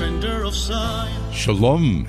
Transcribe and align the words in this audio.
defender 0.00 0.44
of 0.44 0.54
Zion. 0.54 1.30
Shalom. 1.30 2.08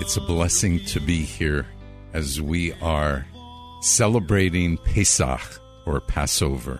It's 0.00 0.16
a 0.16 0.20
blessing 0.20 0.84
to 0.84 1.00
be 1.00 1.22
here 1.22 1.66
as 2.12 2.40
we 2.40 2.72
are 2.74 3.26
celebrating 3.80 4.78
Pesach 4.78 5.60
or 5.84 5.98
Passover. 5.98 6.78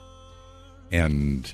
And 0.92 1.52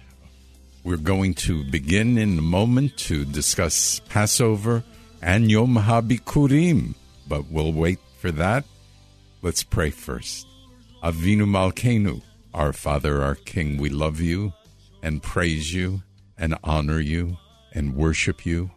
we're 0.84 0.98
going 0.98 1.32
to 1.46 1.64
begin 1.70 2.18
in 2.18 2.38
a 2.38 2.42
moment 2.42 2.98
to 3.08 3.24
discuss 3.24 4.02
Passover 4.10 4.84
and 5.22 5.50
Yom 5.50 5.76
HaBikurim, 5.76 6.96
but 7.26 7.50
we'll 7.50 7.72
wait 7.72 8.00
for 8.18 8.30
that. 8.32 8.64
Let's 9.40 9.62
pray 9.62 9.88
first. 9.88 10.46
Avinu 11.02 11.46
Malkeinu, 11.46 12.20
our 12.52 12.74
Father, 12.74 13.22
our 13.22 13.36
King, 13.36 13.78
we 13.78 13.88
love 13.88 14.20
you 14.20 14.52
and 15.02 15.22
praise 15.22 15.72
you 15.72 16.02
and 16.36 16.54
honor 16.62 17.00
you 17.00 17.38
and 17.72 17.94
worship 17.94 18.44
you. 18.44 18.70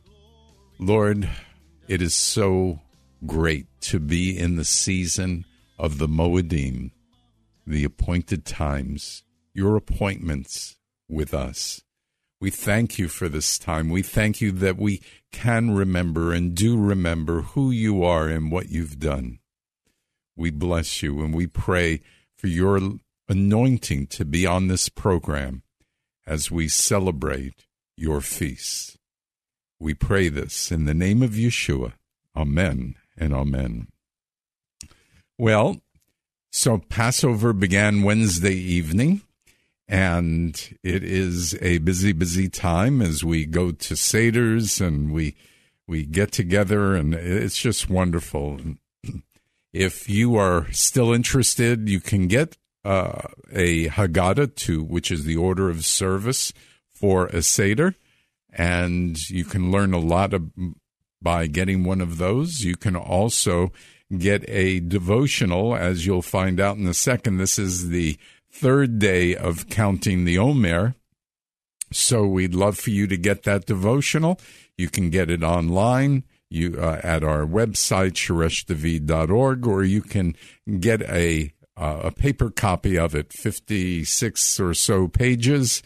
Lord, 0.79 1.29
it 1.87 2.01
is 2.01 2.13
so 2.13 2.81
great 3.25 3.67
to 3.81 3.99
be 3.99 4.37
in 4.37 4.55
the 4.55 4.65
season 4.65 5.45
of 5.77 5.97
the 5.97 6.07
Moedim, 6.07 6.91
the 7.65 7.83
appointed 7.83 8.45
times, 8.45 9.23
your 9.53 9.75
appointments 9.75 10.77
with 11.09 11.33
us. 11.33 11.81
We 12.39 12.49
thank 12.49 12.99
you 12.99 13.07
for 13.07 13.29
this 13.29 13.57
time. 13.57 13.89
We 13.89 14.01
thank 14.01 14.41
you 14.41 14.51
that 14.51 14.77
we 14.77 15.01
can 15.31 15.71
remember 15.71 16.33
and 16.33 16.53
do 16.53 16.77
remember 16.77 17.41
who 17.41 17.71
you 17.71 18.03
are 18.03 18.27
and 18.27 18.51
what 18.51 18.69
you've 18.69 18.99
done. 18.99 19.39
We 20.35 20.51
bless 20.51 21.01
you 21.01 21.23
and 21.23 21.33
we 21.33 21.47
pray 21.47 22.01
for 22.35 22.47
your 22.47 22.79
anointing 23.29 24.07
to 24.07 24.25
be 24.25 24.45
on 24.45 24.67
this 24.67 24.89
program 24.89 25.63
as 26.27 26.51
we 26.51 26.67
celebrate 26.67 27.65
your 27.95 28.21
feast. 28.21 28.97
We 29.79 29.93
pray 29.93 30.29
this 30.29 30.71
in 30.71 30.85
the 30.85 30.93
name 30.93 31.21
of 31.21 31.31
Yeshua. 31.31 31.93
Amen 32.35 32.95
and 33.17 33.33
amen. 33.33 33.87
Well, 35.37 35.81
so 36.51 36.77
Passover 36.77 37.53
began 37.53 38.03
Wednesday 38.03 38.55
evening, 38.55 39.21
and 39.87 40.77
it 40.83 41.03
is 41.03 41.55
a 41.61 41.79
busy, 41.79 42.13
busy 42.13 42.47
time 42.47 43.01
as 43.01 43.23
we 43.23 43.45
go 43.45 43.71
to 43.71 43.95
Seder's 43.95 44.79
and 44.79 45.11
we 45.11 45.35
we 45.87 46.05
get 46.05 46.31
together, 46.31 46.95
and 46.95 47.13
it's 47.13 47.57
just 47.57 47.89
wonderful. 47.89 48.59
If 49.73 50.07
you 50.07 50.35
are 50.35 50.71
still 50.71 51.11
interested, 51.11 51.89
you 51.89 51.99
can 51.99 52.27
get 52.27 52.57
uh, 52.85 53.23
a 53.51 53.87
Haggadah 53.87 54.53
to 54.53 54.83
which 54.83 55.09
is 55.09 55.23
the 55.23 55.35
order 55.35 55.67
of 55.71 55.83
service 55.83 56.53
for 57.03 57.25
a 57.27 57.41
Seder 57.41 57.95
and 58.53 59.17
you 59.29 59.43
can 59.43 59.71
learn 59.71 59.93
a 59.93 59.99
lot 59.99 60.33
of, 60.33 60.49
by 61.21 61.47
getting 61.47 61.83
one 61.83 61.99
of 61.99 62.17
those. 62.17 62.61
You 62.61 62.77
can 62.77 62.95
also 62.95 63.73
get 64.17 64.47
a 64.47 64.79
devotional, 64.79 65.75
as 65.75 66.05
you'll 66.05 66.21
find 66.21 66.61
out 66.61 66.77
in 66.77 66.87
a 66.87 66.93
second. 66.93 67.39
This 67.39 67.59
is 67.59 67.89
the 67.89 68.17
third 68.49 68.99
day 68.99 69.35
of 69.35 69.67
counting 69.67 70.23
the 70.23 70.37
Omer. 70.37 70.95
So 71.91 72.25
we'd 72.25 72.55
love 72.55 72.79
for 72.79 72.91
you 72.91 73.05
to 73.07 73.17
get 73.17 73.43
that 73.43 73.65
devotional. 73.65 74.39
You 74.77 74.87
can 74.87 75.09
get 75.09 75.29
it 75.29 75.43
online 75.43 76.23
you 76.49 76.77
uh, 76.79 77.01
at 77.03 77.21
our 77.25 77.45
website 77.45 78.13
shoreshdavid.org 78.13 79.67
or 79.67 79.83
you 79.83 80.01
can 80.01 80.37
get 80.79 81.01
a 81.01 81.51
uh, 81.75 81.99
a 82.03 82.11
paper 82.11 82.49
copy 82.49 82.97
of 82.97 83.13
it 83.13 83.33
56 83.33 84.59
or 84.61 84.73
so 84.73 85.09
pages 85.09 85.81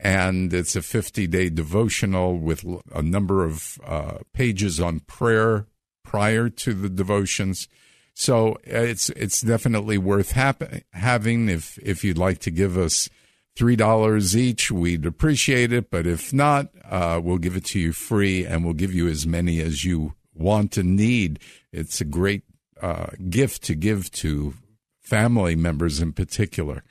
and 0.00 0.52
it's 0.54 0.74
a 0.74 0.82
50 0.82 1.26
day 1.26 1.50
devotional 1.50 2.38
with 2.38 2.64
a 2.92 3.02
number 3.02 3.44
of 3.44 3.78
uh, 3.84 4.18
pages 4.32 4.80
on 4.80 5.00
prayer 5.00 5.66
prior 6.02 6.48
to 6.48 6.72
the 6.72 6.88
devotions. 6.88 7.68
So 8.14 8.52
uh, 8.52 8.56
it's 8.66 9.10
it's 9.10 9.40
definitely 9.40 9.98
worth 9.98 10.32
hap- 10.32 10.82
having. 10.92 11.48
If 11.48 11.78
if 11.78 12.02
you'd 12.02 12.18
like 12.18 12.38
to 12.40 12.50
give 12.50 12.76
us 12.76 13.08
three 13.56 13.76
dollars 13.76 14.36
each, 14.36 14.70
we'd 14.70 15.06
appreciate 15.06 15.72
it. 15.72 15.90
But 15.90 16.06
if 16.06 16.32
not, 16.32 16.70
uh, 16.84 17.20
we'll 17.22 17.38
give 17.38 17.56
it 17.56 17.66
to 17.66 17.78
you 17.78 17.92
free, 17.92 18.44
and 18.44 18.64
we'll 18.64 18.74
give 18.74 18.94
you 18.94 19.06
as 19.06 19.26
many 19.26 19.60
as 19.60 19.84
you 19.84 20.14
want 20.34 20.76
and 20.76 20.96
need. 20.96 21.38
It's 21.72 22.00
a 22.00 22.04
great 22.04 22.42
uh, 22.82 23.10
gift 23.28 23.62
to 23.64 23.74
give 23.74 24.10
to 24.12 24.54
family 25.02 25.56
members 25.56 26.00
in 26.00 26.12
particular 26.12 26.82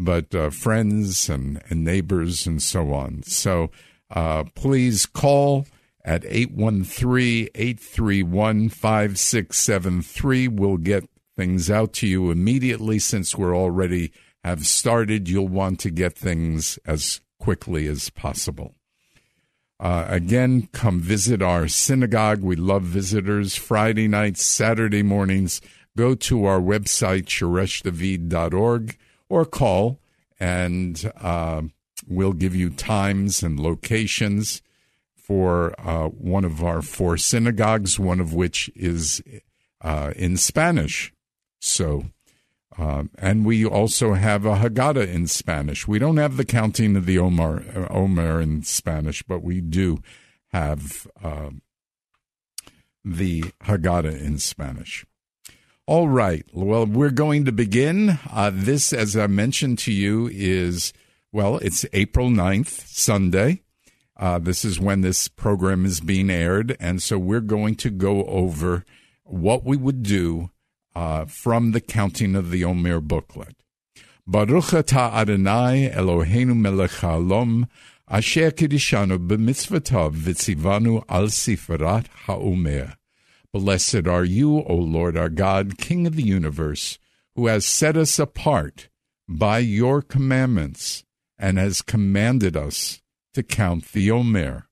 but 0.00 0.34
uh, 0.34 0.50
friends 0.50 1.28
and, 1.28 1.62
and 1.68 1.84
neighbors 1.84 2.46
and 2.46 2.62
so 2.62 2.92
on. 2.92 3.22
So 3.24 3.70
uh, 4.10 4.44
please 4.54 5.06
call 5.06 5.66
at 6.04 6.24
813 6.24 7.48
831 7.54 8.68
5673. 8.70 10.48
We'll 10.48 10.78
get 10.78 11.08
things 11.36 11.70
out 11.70 11.92
to 11.94 12.06
you 12.06 12.30
immediately 12.30 12.98
since 12.98 13.36
we're 13.36 13.56
already 13.56 14.12
have 14.42 14.66
started. 14.66 15.28
You'll 15.28 15.48
want 15.48 15.80
to 15.80 15.90
get 15.90 16.16
things 16.16 16.78
as 16.86 17.20
quickly 17.38 17.86
as 17.86 18.10
possible. 18.10 18.74
Uh, 19.78 20.06
again, 20.08 20.68
come 20.72 21.00
visit 21.00 21.40
our 21.40 21.68
synagogue. 21.68 22.42
We 22.42 22.56
love 22.56 22.82
visitors. 22.82 23.56
Friday 23.56 24.08
nights, 24.08 24.44
Saturday 24.44 25.02
mornings. 25.02 25.60
Go 25.96 26.14
to 26.14 26.44
our 26.44 26.60
website, 26.60 27.24
shoreshdavid.org 27.24 28.96
or 29.30 29.46
call, 29.46 29.98
and 30.38 31.10
uh, 31.20 31.62
we'll 32.06 32.34
give 32.34 32.54
you 32.54 32.68
times 32.68 33.42
and 33.42 33.58
locations 33.58 34.60
for 35.14 35.74
uh, 35.78 36.08
one 36.08 36.44
of 36.44 36.62
our 36.62 36.82
four 36.82 37.16
synagogues, 37.16 37.98
one 37.98 38.20
of 38.20 38.34
which 38.34 38.68
is 38.74 39.22
uh, 39.80 40.12
in 40.16 40.36
Spanish. 40.36 41.12
So, 41.60 42.06
um, 42.76 43.10
and 43.16 43.46
we 43.46 43.64
also 43.64 44.14
have 44.14 44.44
a 44.44 44.56
Haggadah 44.56 45.06
in 45.06 45.28
Spanish. 45.28 45.86
We 45.86 46.00
don't 46.00 46.16
have 46.16 46.36
the 46.36 46.44
counting 46.44 46.96
of 46.96 47.06
the 47.06 47.18
Omer, 47.18 47.86
Omer 47.90 48.40
in 48.40 48.64
Spanish, 48.64 49.22
but 49.22 49.42
we 49.42 49.60
do 49.60 50.02
have 50.48 51.06
uh, 51.22 51.50
the 53.04 53.44
Haggadah 53.62 54.20
in 54.20 54.38
Spanish. 54.38 55.06
All 55.90 56.06
right. 56.08 56.46
Well, 56.52 56.86
we're 56.86 57.10
going 57.10 57.46
to 57.46 57.50
begin. 57.50 58.20
Uh, 58.30 58.52
this, 58.54 58.92
as 58.92 59.16
I 59.16 59.26
mentioned 59.26 59.80
to 59.80 59.92
you, 59.92 60.30
is, 60.32 60.92
well, 61.32 61.56
it's 61.56 61.84
April 61.92 62.28
9th, 62.28 62.86
Sunday. 62.86 63.62
Uh, 64.16 64.38
this 64.38 64.64
is 64.64 64.78
when 64.78 65.00
this 65.00 65.26
program 65.26 65.84
is 65.84 66.00
being 66.00 66.30
aired. 66.30 66.76
And 66.78 67.02
so 67.02 67.18
we're 67.18 67.40
going 67.40 67.74
to 67.74 67.90
go 67.90 68.22
over 68.26 68.84
what 69.24 69.64
we 69.64 69.76
would 69.76 70.04
do 70.04 70.50
uh, 70.94 71.24
from 71.24 71.72
the 71.72 71.80
counting 71.80 72.36
of 72.36 72.52
the 72.52 72.64
Omer 72.64 73.00
booklet. 73.00 73.56
Baruch 74.24 74.66
atah 74.66 75.12
Adonai 75.12 75.90
Eloheinu 75.92 76.56
melech 76.56 77.00
haolom 77.02 77.66
asher 78.08 78.52
kidishanu 78.52 79.26
b'mitzvotav 79.26 80.14
v'tzivanu 80.14 81.02
al 81.08 81.24
sifarat 81.24 82.06
ha'omer. 82.26 82.94
Blessed 83.52 84.06
are 84.06 84.24
you, 84.24 84.62
O 84.62 84.74
Lord 84.74 85.16
our 85.16 85.28
God, 85.28 85.76
King 85.76 86.06
of 86.06 86.14
the 86.14 86.22
universe, 86.22 86.98
who 87.34 87.48
has 87.48 87.66
set 87.66 87.96
us 87.96 88.18
apart 88.18 88.88
by 89.28 89.58
your 89.58 90.02
commandments 90.02 91.04
and 91.36 91.58
has 91.58 91.82
commanded 91.82 92.56
us 92.56 93.02
to 93.34 93.42
count 93.42 93.92
the 93.92 94.10
Omer. 94.10 94.68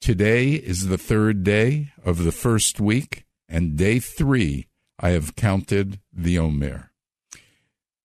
Today 0.00 0.52
is 0.52 0.86
the 0.86 0.98
third 0.98 1.44
day 1.44 1.92
of 2.04 2.24
the 2.24 2.32
first 2.32 2.80
week, 2.80 3.24
and 3.48 3.76
day 3.76 3.98
three 3.98 4.68
I 4.98 5.10
have 5.10 5.36
counted 5.36 6.00
the 6.12 6.38
Omer. 6.38 6.90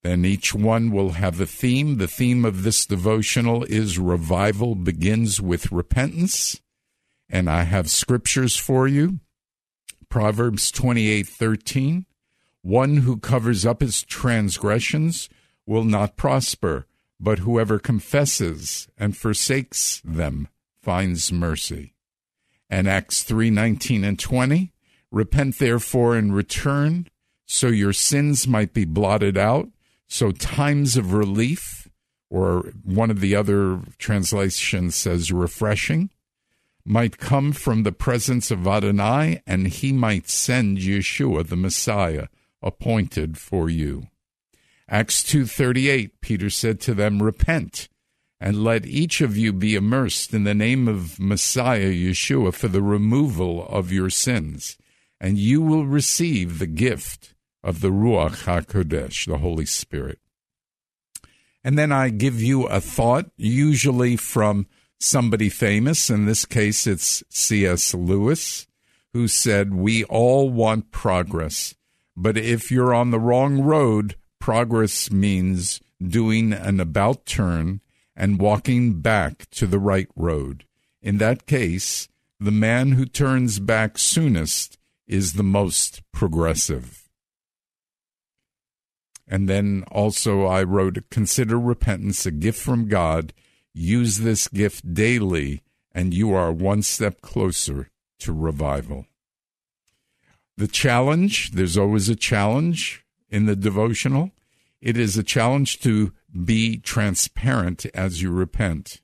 Then 0.04 0.26
each 0.26 0.54
one 0.54 0.92
will 0.92 1.12
have 1.12 1.40
a 1.40 1.46
theme. 1.46 2.00
The 2.00 2.08
theme 2.08 2.44
of 2.44 2.64
this 2.64 2.86
devotional 2.86 3.64
is 3.66 4.00
revival 4.00 4.76
begins 4.76 5.40
with 5.40 5.72
repentance. 5.72 6.60
And 7.32 7.50
I 7.50 7.64
have 7.64 7.90
scriptures 7.90 8.58
for 8.58 8.88
you. 8.88 9.20
Proverbs 10.10 10.72
28:13 10.72 12.06
One 12.62 12.98
who 12.98 13.18
covers 13.18 13.66
up 13.66 13.82
his 13.82 14.04
transgressions 14.04 15.30
will 15.66 15.86
not 15.86 16.18
prosper, 16.18 16.86
but 17.20 17.40
whoever 17.40 17.80
confesses 17.80 18.88
and 18.98 19.16
forsakes 19.16 20.02
them 20.04 20.50
finds 20.84 21.32
mercy. 21.32 21.96
And 22.70 22.88
Acts 22.88 23.24
3:19 23.24 24.04
and 24.04 24.20
20 24.20 24.74
Repent 25.12 25.58
therefore 25.58 26.16
and 26.16 26.34
return 26.34 27.08
so 27.46 27.68
your 27.68 27.92
sins 27.92 28.48
might 28.48 28.74
be 28.74 28.86
blotted 28.86 29.38
out 29.38 29.70
so 30.08 30.32
times 30.32 30.98
of 30.98 31.14
relief, 31.14 31.88
or 32.30 32.74
one 32.84 33.10
of 33.10 33.22
the 33.22 33.34
other 33.34 33.80
translations 33.98 34.94
says 34.94 35.32
refreshing, 35.32 36.10
might 36.86 37.18
come 37.18 37.52
from 37.52 37.84
the 37.84 37.92
presence 37.92 38.52
of 38.52 38.68
Adonai, 38.68 39.42
and 39.46 39.68
he 39.68 39.92
might 39.92 40.30
send 40.30 40.78
Yeshua 40.78 41.48
the 41.48 41.56
Messiah, 41.56 42.28
appointed 42.62 43.38
for 43.38 43.70
you. 43.70 44.08
Acts 44.88 45.24
2:38 45.24 46.12
Peter 46.22 46.50
said 46.50 46.80
to 46.82 46.94
them 46.94 47.24
repent 47.24 47.88
and 48.40 48.64
let 48.64 48.86
each 48.86 49.22
of 49.22 49.38
you 49.38 49.54
be 49.54 49.76
immersed 49.76 50.34
in 50.34 50.44
the 50.44 50.56
name 50.56 50.88
of 50.88 51.20
Messiah 51.20 51.92
Yeshua 51.92 52.54
for 52.54 52.68
the 52.68 52.82
removal 52.82 53.68
of 53.68 53.92
your 53.92 54.10
sins 54.10 54.78
and 55.22 55.38
you 55.38 55.62
will 55.62 55.86
receive 55.86 56.58
the 56.58 56.68
gift 56.68 57.36
of 57.64 57.82
the 57.82 57.92
Ruach 57.92 58.46
HaKodesh, 58.46 59.28
the 59.28 59.38
Holy 59.38 59.68
Spirit. 59.68 60.18
And 61.64 61.78
then 61.78 61.92
I 61.92 62.10
give 62.10 62.42
you 62.42 62.64
a 62.66 62.82
thought, 62.82 63.30
usually 63.38 64.16
from 64.18 64.66
somebody 65.04 65.50
famous. 65.50 66.10
In 66.10 66.26
this 66.26 66.46
case, 66.46 66.88
it's 66.88 67.24
C.S. 67.30 67.94
Lewis, 67.94 68.68
who 69.14 69.28
said, 69.28 69.74
We 69.74 70.04
all 70.06 70.50
want 70.50 70.92
progress. 70.92 71.76
But 72.16 72.38
if 72.38 72.72
you're 72.72 72.94
on 72.94 73.12
the 73.12 73.20
wrong 73.20 73.62
road, 73.62 74.16
progress 74.40 75.12
means 75.12 75.80
doing 76.02 76.54
an 76.54 76.80
about 76.80 77.26
turn 77.26 77.82
and 78.16 78.40
walking 78.40 79.02
back 79.02 79.50
to 79.52 79.66
the 79.66 79.80
right 79.80 80.10
road. 80.16 80.66
In 81.02 81.18
that 81.18 81.46
case, 81.46 82.08
the 82.40 82.52
man 82.52 82.94
who 82.94 83.06
turns 83.06 83.60
back 83.60 83.98
soonest 83.98 84.78
is 85.08 85.34
the 85.34 85.44
most 85.44 86.02
progressive. 86.12 87.10
And 89.28 89.48
then 89.48 89.84
also 89.90 90.46
I 90.46 90.64
wrote, 90.64 90.98
Consider 91.10 91.58
repentance 91.60 92.26
a 92.26 92.32
gift 92.32 92.60
from 92.60 92.88
God. 92.88 93.34
Use 93.74 94.20
this 94.20 94.48
gift 94.48 94.94
daily, 94.94 95.64
and 95.92 96.14
you 96.14 96.34
are 96.34 96.52
one 96.52 96.82
step 96.82 97.22
closer 97.22 97.90
to 98.20 98.34
revival. 98.34 99.06
The 100.58 100.68
challenge, 100.68 101.52
there's 101.52 101.78
always 101.78 102.10
a 102.10 102.16
challenge 102.16 103.04
in 103.30 103.46
the 103.46 103.56
devotional. 103.56 104.32
It 104.82 104.98
is 104.98 105.18
a 105.18 105.24
challenge 105.24 105.80
to 105.82 106.14
be 106.44 106.78
transparent 106.78 107.86
as 107.94 108.22
you 108.22 108.32
repent. 108.32 109.02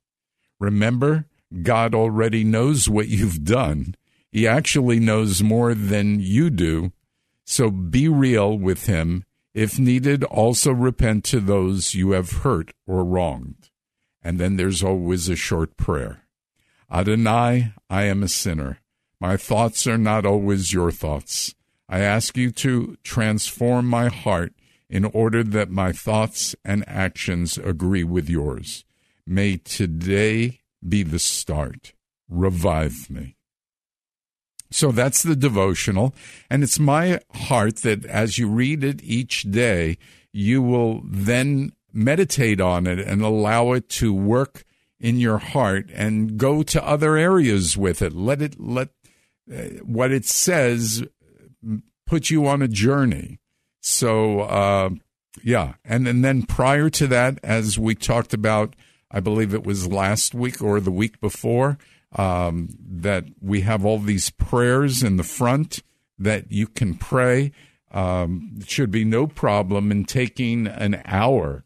Remember, 0.60 1.26
God 1.62 1.96
already 1.96 2.44
knows 2.44 2.90
what 2.90 3.08
you've 3.08 3.44
done. 3.44 3.96
He 4.32 4.48
actually 4.48 5.00
knows 5.00 5.42
more 5.42 5.74
than 5.74 6.20
you 6.20 6.50
do. 6.50 6.92
So 7.46 7.72
be 7.72 8.08
real 8.10 8.58
with 8.58 8.86
Him 8.88 9.24
if 9.58 9.80
needed, 9.80 10.24
also 10.26 10.72
repent 10.72 11.24
to 11.24 11.40
those 11.40 11.96
you 11.96 12.12
have 12.12 12.44
hurt 12.44 12.74
or 12.86 13.04
wronged. 13.04 13.72
And 14.24 14.40
then 14.40 14.58
there's 14.58 14.84
always 14.84 15.30
a 15.30 15.36
short 15.36 15.78
prayer 15.78 16.24
Adonai, 16.92 17.74
I 17.90 18.04
am 18.04 18.24
a 18.24 18.28
sinner. 18.28 18.80
My 19.20 19.36
thoughts 19.36 19.88
are 19.88 19.98
not 19.98 20.26
always 20.26 20.72
your 20.72 20.92
thoughts. 20.92 21.54
I 21.90 22.00
ask 22.00 22.38
you 22.38 22.52
to 22.52 22.98
transform 23.04 23.88
my 23.88 24.08
heart 24.08 24.54
in 24.90 25.04
order 25.06 25.44
that 25.44 25.70
my 25.70 25.92
thoughts 25.92 26.56
and 26.64 26.88
actions 26.88 27.58
agree 27.58 28.04
with 28.04 28.30
yours. 28.30 28.86
May 29.26 29.58
today 29.58 30.62
be 30.88 31.04
the 31.04 31.20
start. 31.20 31.94
Revive 32.30 33.10
me. 33.10 33.36
So 34.70 34.92
that's 34.92 35.24
the 35.24 35.36
devotional. 35.36 36.14
And 36.50 36.64
it's 36.64 36.80
my 36.80 37.20
heart 37.34 37.78
that 37.78 38.06
as 38.06 38.38
you 38.38 38.48
read 38.48 38.84
it 38.84 39.02
each 39.04 39.44
day, 39.44 39.98
you 40.32 40.62
will 40.62 41.02
then 41.06 41.72
meditate 41.98 42.62
on 42.62 42.86
it 42.86 43.00
and 43.00 43.22
allow 43.22 43.72
it 43.72 43.90
to 43.90 44.14
work 44.14 44.64
in 45.00 45.20
your 45.20 45.40
heart 45.40 45.90
and 45.94 46.38
go 46.38 46.64
to 46.64 46.88
other 46.88 47.18
areas 47.18 47.76
with 47.76 48.02
it. 48.02 48.14
Let 48.14 48.42
it, 48.42 48.60
let 48.60 48.90
uh, 49.52 49.64
what 49.84 50.12
it 50.12 50.26
says 50.26 51.04
put 52.06 52.30
you 52.30 52.48
on 52.48 52.62
a 52.62 52.68
journey. 52.68 53.40
So, 53.82 54.42
uh, 54.42 54.90
yeah. 55.44 55.74
And, 55.84 56.08
and 56.08 56.24
then 56.24 56.44
prior 56.44 56.90
to 56.92 57.08
that, 57.08 57.40
as 57.44 57.78
we 57.80 57.96
talked 57.96 58.34
about, 58.34 58.76
I 59.10 59.20
believe 59.20 59.54
it 59.54 59.66
was 59.66 59.88
last 59.88 60.34
week 60.34 60.62
or 60.62 60.80
the 60.80 60.92
week 60.92 61.20
before, 61.20 61.78
um, 62.16 62.70
that 62.80 63.26
we 63.42 63.62
have 63.62 63.86
all 63.86 64.00
these 64.00 64.30
prayers 64.30 65.04
in 65.04 65.18
the 65.18 65.24
front 65.24 65.84
that 66.20 66.52
you 66.52 66.68
can 66.68 66.96
pray. 66.96 67.52
Um, 67.92 68.58
it 68.60 68.70
should 68.70 68.92
be 68.92 69.06
no 69.06 69.28
problem 69.28 69.92
in 69.92 70.06
taking 70.06 70.68
an 70.68 71.02
hour 71.06 71.64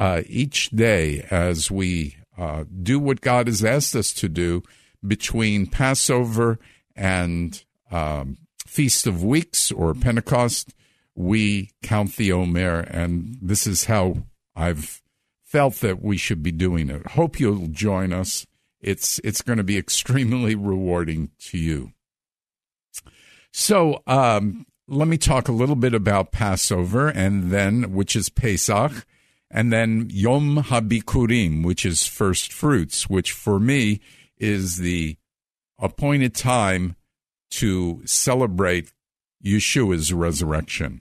uh, 0.00 0.22
each 0.26 0.70
day 0.70 1.24
as 1.30 1.70
we 1.70 2.16
uh, 2.36 2.64
do 2.82 2.98
what 2.98 3.20
God 3.20 3.46
has 3.46 3.64
asked 3.64 3.94
us 3.94 4.12
to 4.14 4.28
do 4.28 4.64
between 5.06 5.66
Passover 5.68 6.58
and 6.96 7.62
um, 7.92 8.38
Feast 8.66 9.06
of 9.06 9.22
Weeks 9.22 9.70
or 9.70 9.94
Pentecost. 9.94 10.74
We 11.14 11.70
count 11.82 12.16
the 12.16 12.32
Omer, 12.32 12.80
and 12.80 13.36
this 13.40 13.66
is 13.66 13.84
how 13.84 14.24
I've 14.56 15.00
felt 15.44 15.76
that 15.76 16.02
we 16.02 16.16
should 16.16 16.42
be 16.42 16.52
doing 16.52 16.90
it. 16.90 17.08
Hope 17.08 17.38
you'll 17.38 17.68
join 17.68 18.12
us 18.12 18.46
it's 18.80 19.20
it's 19.22 19.42
going 19.42 19.58
to 19.58 19.64
be 19.64 19.76
extremely 19.78 20.54
rewarding 20.54 21.30
to 21.50 21.58
you. 21.58 21.92
So 23.52 24.02
um, 24.06 24.66
let 24.86 25.08
me 25.08 25.18
talk 25.18 25.48
a 25.48 25.52
little 25.52 25.76
bit 25.76 25.94
about 25.94 26.32
Passover, 26.32 27.08
and 27.08 27.50
then 27.50 27.92
which 27.92 28.14
is 28.14 28.28
Pesach, 28.28 29.04
and 29.50 29.72
then 29.72 30.08
Yom 30.10 30.56
Habikurim, 30.56 31.64
which 31.64 31.84
is 31.84 32.06
first 32.06 32.52
fruits, 32.52 33.08
which 33.08 33.32
for 33.32 33.58
me 33.58 34.00
is 34.38 34.76
the 34.76 35.16
appointed 35.78 36.34
time 36.34 36.96
to 37.50 38.02
celebrate 38.04 38.92
Yeshua's 39.44 40.12
resurrection. 40.12 41.00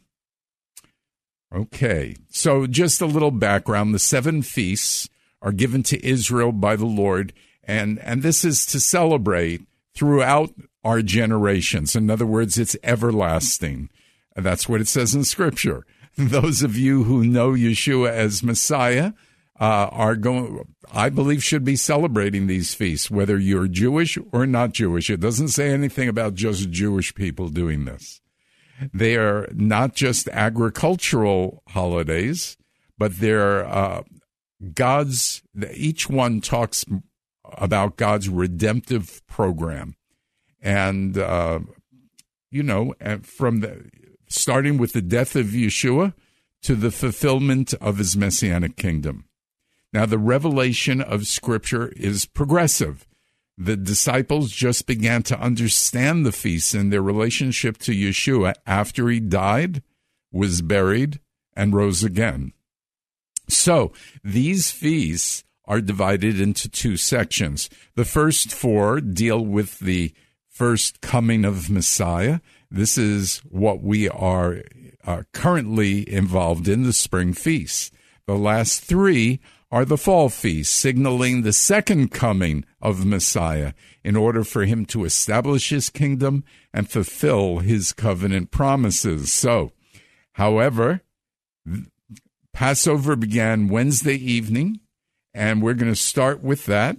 Okay, 1.54 2.16
so 2.30 2.68
just 2.68 3.02
a 3.02 3.06
little 3.06 3.32
background: 3.32 3.94
the 3.94 4.00
seven 4.00 4.42
feasts 4.42 5.10
are 5.42 5.52
given 5.52 5.84
to 5.84 6.06
Israel 6.06 6.52
by 6.52 6.76
the 6.76 6.86
Lord 6.86 7.34
and 7.70 8.00
and 8.00 8.24
this 8.24 8.44
is 8.44 8.66
to 8.66 8.80
celebrate 8.80 9.62
throughout 9.94 10.52
our 10.84 11.04
generations. 11.04 11.96
In 11.96 12.10
other 12.10 12.26
words, 12.26 12.58
it's 12.58 12.76
everlasting. 12.82 13.90
That's 14.36 14.68
what 14.68 14.82
it 14.82 14.88
says 14.88 15.14
in 15.14 15.24
Scripture. 15.24 15.86
Those 16.18 16.64
of 16.64 16.76
you 16.76 17.04
who 17.04 17.24
know 17.24 17.52
Yeshua 17.52 18.10
as 18.10 18.44
Messiah 18.44 19.14
uh, 19.60 19.90
are 19.92 20.16
going, 20.16 20.68
I 20.92 21.10
believe, 21.10 21.44
should 21.44 21.64
be 21.64 21.76
celebrating 21.76 22.48
these 22.48 22.74
feasts, 22.74 23.12
whether 23.12 23.38
you're 23.38 23.68
Jewish 23.68 24.18
or 24.32 24.46
not 24.46 24.74
Jewish. 24.74 25.10
It 25.10 25.20
doesn't 25.20 25.50
say 25.50 25.72
anything 25.72 26.08
about 26.08 26.36
just 26.36 26.70
Jewish 26.70 27.14
people 27.14 27.50
doing 27.50 27.86
this. 27.86 28.22
They 28.94 29.18
are 29.18 29.50
not 29.54 29.94
just 29.94 30.30
agricultural 30.30 31.64
holidays, 31.68 32.58
but 32.98 33.18
they're 33.20 33.66
uh, 33.66 34.04
God's. 34.74 35.42
Each 35.74 36.10
one 36.10 36.40
talks 36.40 36.86
about 37.58 37.98
God's 37.98 38.30
redemptive 38.30 39.26
program. 39.28 39.96
And, 40.62 41.18
uh, 41.18 41.60
you 42.52 42.64
know, 42.64 42.94
from 43.22 43.62
the, 43.62 43.90
starting 44.30 44.78
with 44.78 44.94
the 44.94 45.02
death 45.02 45.36
of 45.36 45.48
Yeshua 45.48 46.14
to 46.62 46.76
the 46.76 46.92
fulfillment 46.92 47.74
of 47.76 47.98
his 47.98 48.16
messianic 48.16 48.76
kingdom. 48.76 49.26
Now, 49.92 50.06
the 50.06 50.20
revelation 50.20 51.02
of 51.02 51.26
Scripture 51.26 51.88
is 51.96 52.26
progressive. 52.26 53.08
The 53.58 53.76
disciples 53.76 54.52
just 54.52 54.86
began 54.86 55.24
to 55.24 55.40
understand 55.40 56.26
the 56.26 56.32
feasts 56.32 56.74
and 56.74 56.94
their 56.94 57.02
relationship 57.02 57.78
to 57.80 57.92
Yeshua 57.92 58.54
after 58.66 59.10
he 59.10 59.20
died, 59.20 59.82
was 60.32 60.62
buried, 60.62 61.20
and 61.56 61.74
rose 61.74 62.04
again. 62.04 62.54
So, 63.50 63.92
these 64.24 64.72
feasts 64.72 65.44
are 65.66 65.82
divided 65.82 66.40
into 66.40 66.70
two 66.70 66.98
sections. 66.98 67.70
The 67.96 68.06
first 68.06 68.52
four 68.52 69.02
deal 69.02 69.44
with 69.44 69.80
the 69.80 70.14
first 70.48 71.02
coming 71.02 71.46
of 71.46 71.70
Messiah. 71.70 72.40
This 72.72 72.98
is 72.98 73.40
what 73.50 73.82
we 73.82 74.08
are 74.10 74.62
uh, 75.06 75.24
currently 75.34 76.10
involved 76.12 76.68
in 76.68 76.84
the 76.84 76.94
spring 76.94 77.34
feast. 77.34 77.94
The 78.28 78.36
last 78.36 78.84
three 78.84 79.40
are 79.72 79.86
the 79.86 79.98
fall 79.98 80.30
feasts, 80.30 80.74
signaling 80.74 81.42
the 81.42 81.54
second 81.54 82.12
coming 82.12 82.66
of 82.82 83.06
Messiah 83.06 83.74
in 84.04 84.16
order 84.16 84.44
for 84.44 84.66
him 84.66 84.86
to 84.88 85.06
establish 85.06 85.70
his 85.70 85.90
kingdom 85.90 86.44
and 86.74 86.90
fulfill 86.90 87.60
his 87.60 87.94
covenant 87.94 88.52
promises. 88.52 89.32
So, 89.32 89.72
however, 90.34 91.02
Passover 92.54 93.16
began 93.16 93.68
Wednesday 93.68 94.16
evening, 94.16 94.80
and 95.34 95.62
we're 95.62 95.76
going 95.76 95.92
to 95.92 95.96
start 95.96 96.44
with 96.44 96.66
that. 96.66 96.98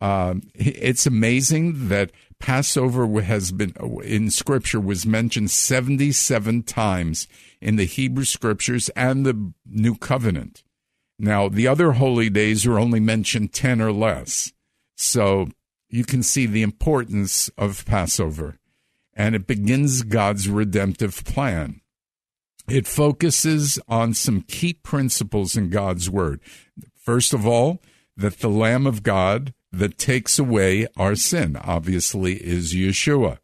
Um, 0.00 0.42
it's 0.54 1.06
amazing 1.06 1.88
that 1.88 2.10
Passover 2.38 3.20
has 3.22 3.52
been 3.52 3.74
uh, 3.80 3.98
in 3.98 4.30
Scripture 4.30 4.80
was 4.80 5.06
mentioned 5.06 5.50
77 5.50 6.62
times 6.62 7.28
in 7.60 7.76
the 7.76 7.84
Hebrew 7.84 8.24
Scriptures 8.24 8.88
and 8.90 9.24
the 9.24 9.52
New 9.66 9.96
Covenant. 9.96 10.62
Now, 11.18 11.48
the 11.48 11.68
other 11.68 11.92
holy 11.92 12.28
days 12.28 12.66
are 12.66 12.78
only 12.78 13.00
mentioned 13.00 13.52
10 13.52 13.80
or 13.80 13.92
less. 13.92 14.52
So 14.96 15.48
you 15.88 16.04
can 16.04 16.22
see 16.22 16.46
the 16.46 16.62
importance 16.62 17.48
of 17.56 17.84
Passover. 17.86 18.58
And 19.14 19.34
it 19.34 19.46
begins 19.46 20.02
God's 20.02 20.48
redemptive 20.48 21.24
plan. 21.24 21.80
It 22.68 22.86
focuses 22.86 23.78
on 23.86 24.14
some 24.14 24.42
key 24.42 24.72
principles 24.72 25.56
in 25.56 25.70
God's 25.70 26.10
word. 26.10 26.40
First 26.94 27.32
of 27.32 27.46
all, 27.46 27.80
that 28.16 28.40
the 28.40 28.48
Lamb 28.48 28.86
of 28.86 29.02
God 29.02 29.54
that 29.78 29.98
takes 29.98 30.38
away 30.38 30.86
our 30.96 31.14
sin, 31.14 31.56
obviously, 31.56 32.34
is 32.34 32.74
Yeshua. 32.74 33.38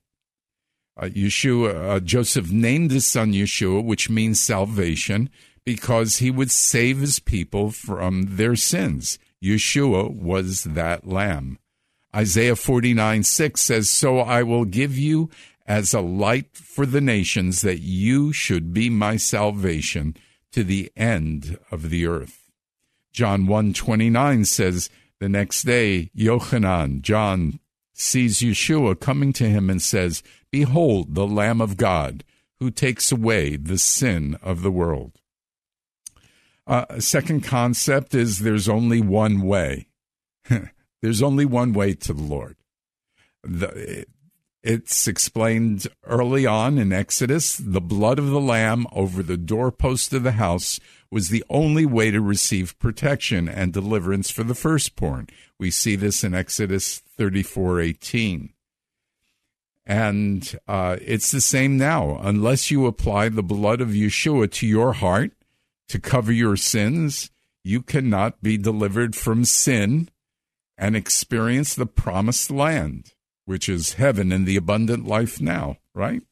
Uh, 0.97 1.07
Yeshua, 1.07 1.91
uh, 1.97 2.01
Joseph 2.01 2.51
named 2.51 2.91
his 2.91 3.07
son 3.07 3.33
Yeshua, 3.33 3.85
which 3.85 4.11
means 4.11 4.41
salvation, 4.41 5.31
because 5.65 6.17
he 6.17 6.31
would 6.31 6.51
save 6.51 6.99
his 6.99 7.21
people 7.21 7.71
from 7.71 8.37
their 8.37 8.57
sins. 8.57 9.19
Yeshua 9.43 10.13
was 10.15 10.65
that 10.65 11.07
lamb. 11.07 11.59
Isaiah 12.15 12.57
49 12.57 13.23
6 13.23 13.61
says, 13.61 13.89
So 13.89 14.19
I 14.19 14.43
will 14.43 14.65
give 14.65 14.99
you 14.99 15.31
as 15.67 15.95
a 15.95 16.01
light 16.01 16.57
for 16.57 16.85
the 16.85 17.01
nations 17.01 17.63
that 17.63 17.79
you 17.79 18.33
should 18.33 18.75
be 18.75 18.91
my 18.91 19.17
salvation 19.17 20.17
to 20.53 20.65
the 20.65 20.91
end 20.97 21.59
of 21.71 21.91
the 21.91 22.07
earth. 22.07 22.51
John 23.13 23.47
1 23.47 23.73
29 23.73 24.45
says, 24.45 24.91
The 25.21 25.29
next 25.29 25.65
day, 25.65 26.11
Yochanan, 26.17 27.03
John, 27.03 27.61
sees 27.93 28.41
Yeshua 28.41 28.99
coming 28.99 29.33
to 29.35 29.49
him 29.49 29.69
and 29.69 29.81
says, 29.81 30.23
Behold, 30.51 31.15
the 31.15 31.27
Lamb 31.27 31.61
of 31.61 31.77
God, 31.77 32.25
who 32.59 32.71
takes 32.71 33.13
away 33.13 33.57
the 33.57 33.79
sin 33.79 34.39
of 34.43 34.63
the 34.63 34.71
world. 34.71 35.21
Uh, 36.67 37.01
second 37.01 37.43
concept 37.43 38.15
is 38.15 38.39
there's 38.39 38.69
only 38.69 39.01
one 39.01 39.43
way. 39.43 39.89
there's 41.03 41.23
only 41.23 41.45
one 41.45 41.73
way 41.73 41.95
to 41.95 42.13
the 42.13 42.23
Lord. 42.23 42.57
The, 43.43 44.07
it's 44.63 45.09
explained 45.09 45.87
early 46.05 46.47
on 46.47 46.79
in 46.79 46.93
Exodus 46.93 47.57
the 47.57 47.81
blood 47.81 48.19
of 48.19 48.29
the 48.29 48.41
lamb 48.41 48.87
over 48.93 49.23
the 49.23 49.37
doorpost 49.37 50.13
of 50.13 50.23
the 50.23 50.33
house 50.33 50.79
was 51.11 51.29
the 51.29 51.45
only 51.49 51.87
way 51.87 52.11
to 52.11 52.21
receive 52.21 52.79
protection 52.79 53.49
and 53.49 53.73
deliverance 53.73 54.31
for 54.31 54.45
the 54.45 54.55
firstborn. 54.55 55.29
We 55.59 55.71
see 55.71 55.97
this 55.97 56.23
in 56.23 56.35
Exodus 56.35 57.03
34:18. 57.19 58.51
And 59.87 60.59
uh, 60.69 60.99
it's 61.01 61.33
the 61.33 61.41
same 61.41 61.77
now. 61.77 62.21
Unless 62.23 62.71
you 62.71 62.87
apply 62.87 63.29
the 63.29 63.43
blood 63.43 63.81
of 63.81 63.89
Yeshua 63.89 64.51
to 64.53 64.67
your 64.67 64.93
heart, 64.93 65.33
to 65.89 65.99
cover 65.99 66.31
your 66.31 66.57
sins, 66.57 67.31
you 67.65 67.83
cannot 67.83 68.43
be 68.43 68.57
delivered 68.57 69.17
from 69.17 69.45
sin 69.45 70.09
and 70.79 70.95
experience 70.95 71.75
the 71.75 71.87
promised 71.87 72.51
land, 72.51 73.15
which 73.51 73.69
is 73.69 73.95
heaven 73.95 74.31
and 74.31 74.47
the 74.47 74.55
abundant 74.55 75.05
life 75.05 75.41
now, 75.41 75.77
right? 75.93 76.23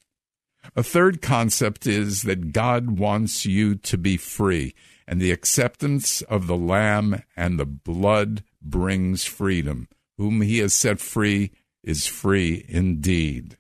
A 0.77 0.85
third 0.85 1.21
concept 1.21 1.85
is 1.85 2.23
that 2.23 2.53
God 2.53 3.01
wants 3.01 3.45
you 3.45 3.75
to 3.75 3.99
be 3.99 4.17
free, 4.17 4.73
and 5.05 5.21
the 5.21 5.33
acceptance 5.33 6.23
of 6.23 6.47
the 6.47 6.57
Lamb 6.57 7.25
and 7.37 7.59
the 7.59 7.67
blood 7.67 8.45
brings 8.63 9.25
freedom. 9.25 9.89
Whom 10.17 10.43
he 10.43 10.59
has 10.59 10.73
set 10.75 11.01
free 11.01 11.51
is 11.83 12.07
free 12.07 12.65
indeed. 12.69 13.57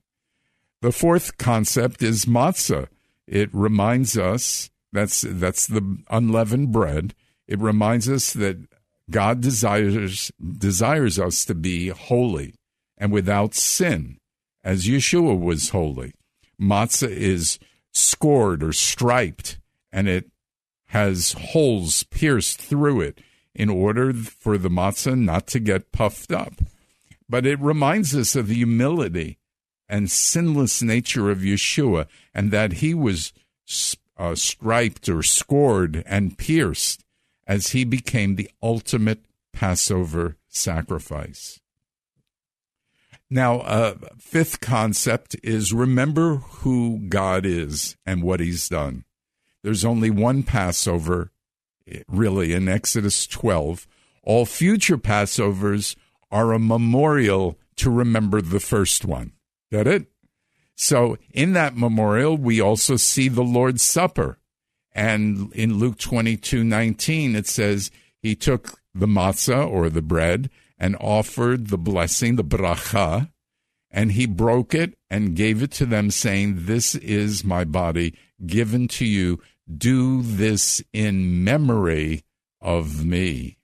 The 0.80 0.92
fourth 0.92 1.36
concept 1.36 2.00
is 2.00 2.26
matzah. 2.26 2.86
It 3.26 3.50
reminds 3.52 4.16
us 4.16 4.70
that's 4.92 5.22
that's 5.26 5.66
the 5.66 5.98
unleavened 6.10 6.70
bread. 6.70 7.12
It 7.48 7.58
reminds 7.58 8.08
us 8.08 8.32
that 8.34 8.68
God 9.10 9.40
desires 9.40 10.30
desires 10.40 11.18
us 11.18 11.44
to 11.46 11.56
be 11.56 11.88
holy 11.88 12.54
and 12.98 13.12
without 13.12 13.54
sin, 13.54 14.18
as 14.62 14.86
Yeshua 14.86 15.38
was 15.38 15.70
holy. 15.70 16.12
Matzah 16.60 17.08
is 17.08 17.58
scored 17.92 18.62
or 18.62 18.72
striped, 18.72 19.58
and 19.92 20.08
it 20.08 20.30
has 20.86 21.32
holes 21.32 22.02
pierced 22.04 22.60
through 22.60 23.00
it 23.00 23.20
in 23.54 23.70
order 23.70 24.12
for 24.12 24.58
the 24.58 24.68
matzah 24.68 25.18
not 25.18 25.46
to 25.46 25.60
get 25.60 25.92
puffed 25.92 26.32
up. 26.32 26.54
But 27.28 27.46
it 27.46 27.60
reminds 27.60 28.14
us 28.14 28.34
of 28.34 28.48
the 28.48 28.54
humility 28.54 29.38
and 29.88 30.10
sinless 30.10 30.82
nature 30.82 31.30
of 31.30 31.38
Yeshua, 31.38 32.06
and 32.34 32.50
that 32.50 32.74
he 32.74 32.94
was 32.94 33.32
uh, 34.16 34.34
striped 34.34 35.08
or 35.08 35.22
scored 35.22 36.02
and 36.06 36.36
pierced 36.36 37.04
as 37.46 37.68
he 37.68 37.84
became 37.84 38.36
the 38.36 38.50
ultimate 38.62 39.24
Passover 39.52 40.36
sacrifice. 40.48 41.60
Now, 43.30 43.60
uh, 43.60 43.94
fifth 44.18 44.60
concept 44.60 45.36
is 45.42 45.72
remember 45.72 46.36
who 46.36 46.98
God 47.08 47.44
is 47.44 47.96
and 48.06 48.22
what 48.22 48.40
he's 48.40 48.68
done. 48.68 49.04
There's 49.62 49.84
only 49.84 50.08
one 50.10 50.42
Passover, 50.42 51.30
really, 52.08 52.54
in 52.54 52.68
Exodus 52.68 53.26
12. 53.26 53.86
All 54.22 54.46
future 54.46 54.96
Passovers 54.96 55.94
are 56.30 56.52
a 56.52 56.58
memorial 56.58 57.58
to 57.76 57.90
remember 57.90 58.40
the 58.40 58.60
first 58.60 59.04
one. 59.04 59.32
Get 59.70 59.86
it? 59.86 60.06
So 60.74 61.18
in 61.32 61.52
that 61.52 61.76
memorial, 61.76 62.36
we 62.36 62.60
also 62.60 62.96
see 62.96 63.28
the 63.28 63.42
Lord's 63.42 63.82
Supper. 63.82 64.38
And 64.92 65.52
in 65.52 65.78
Luke 65.78 65.98
22 65.98 66.64
19, 66.64 67.36
it 67.36 67.46
says, 67.46 67.90
He 68.22 68.34
took 68.34 68.80
the 68.94 69.06
matzah 69.06 69.68
or 69.68 69.90
the 69.90 70.02
bread 70.02 70.50
and 70.78 70.96
offered 71.00 71.68
the 71.68 71.78
blessing, 71.78 72.36
the 72.36 72.44
bracha, 72.44 73.30
and 73.90 74.12
he 74.12 74.26
broke 74.26 74.74
it 74.74 74.94
and 75.10 75.36
gave 75.36 75.62
it 75.62 75.70
to 75.72 75.86
them, 75.86 76.10
saying, 76.10 76.66
This 76.66 76.94
is 76.94 77.44
my 77.44 77.64
body 77.64 78.14
given 78.46 78.88
to 78.88 79.06
you. 79.06 79.40
Do 79.76 80.22
this 80.22 80.82
in 80.92 81.44
memory 81.44 82.22
of 82.60 83.04
me. 83.04 83.58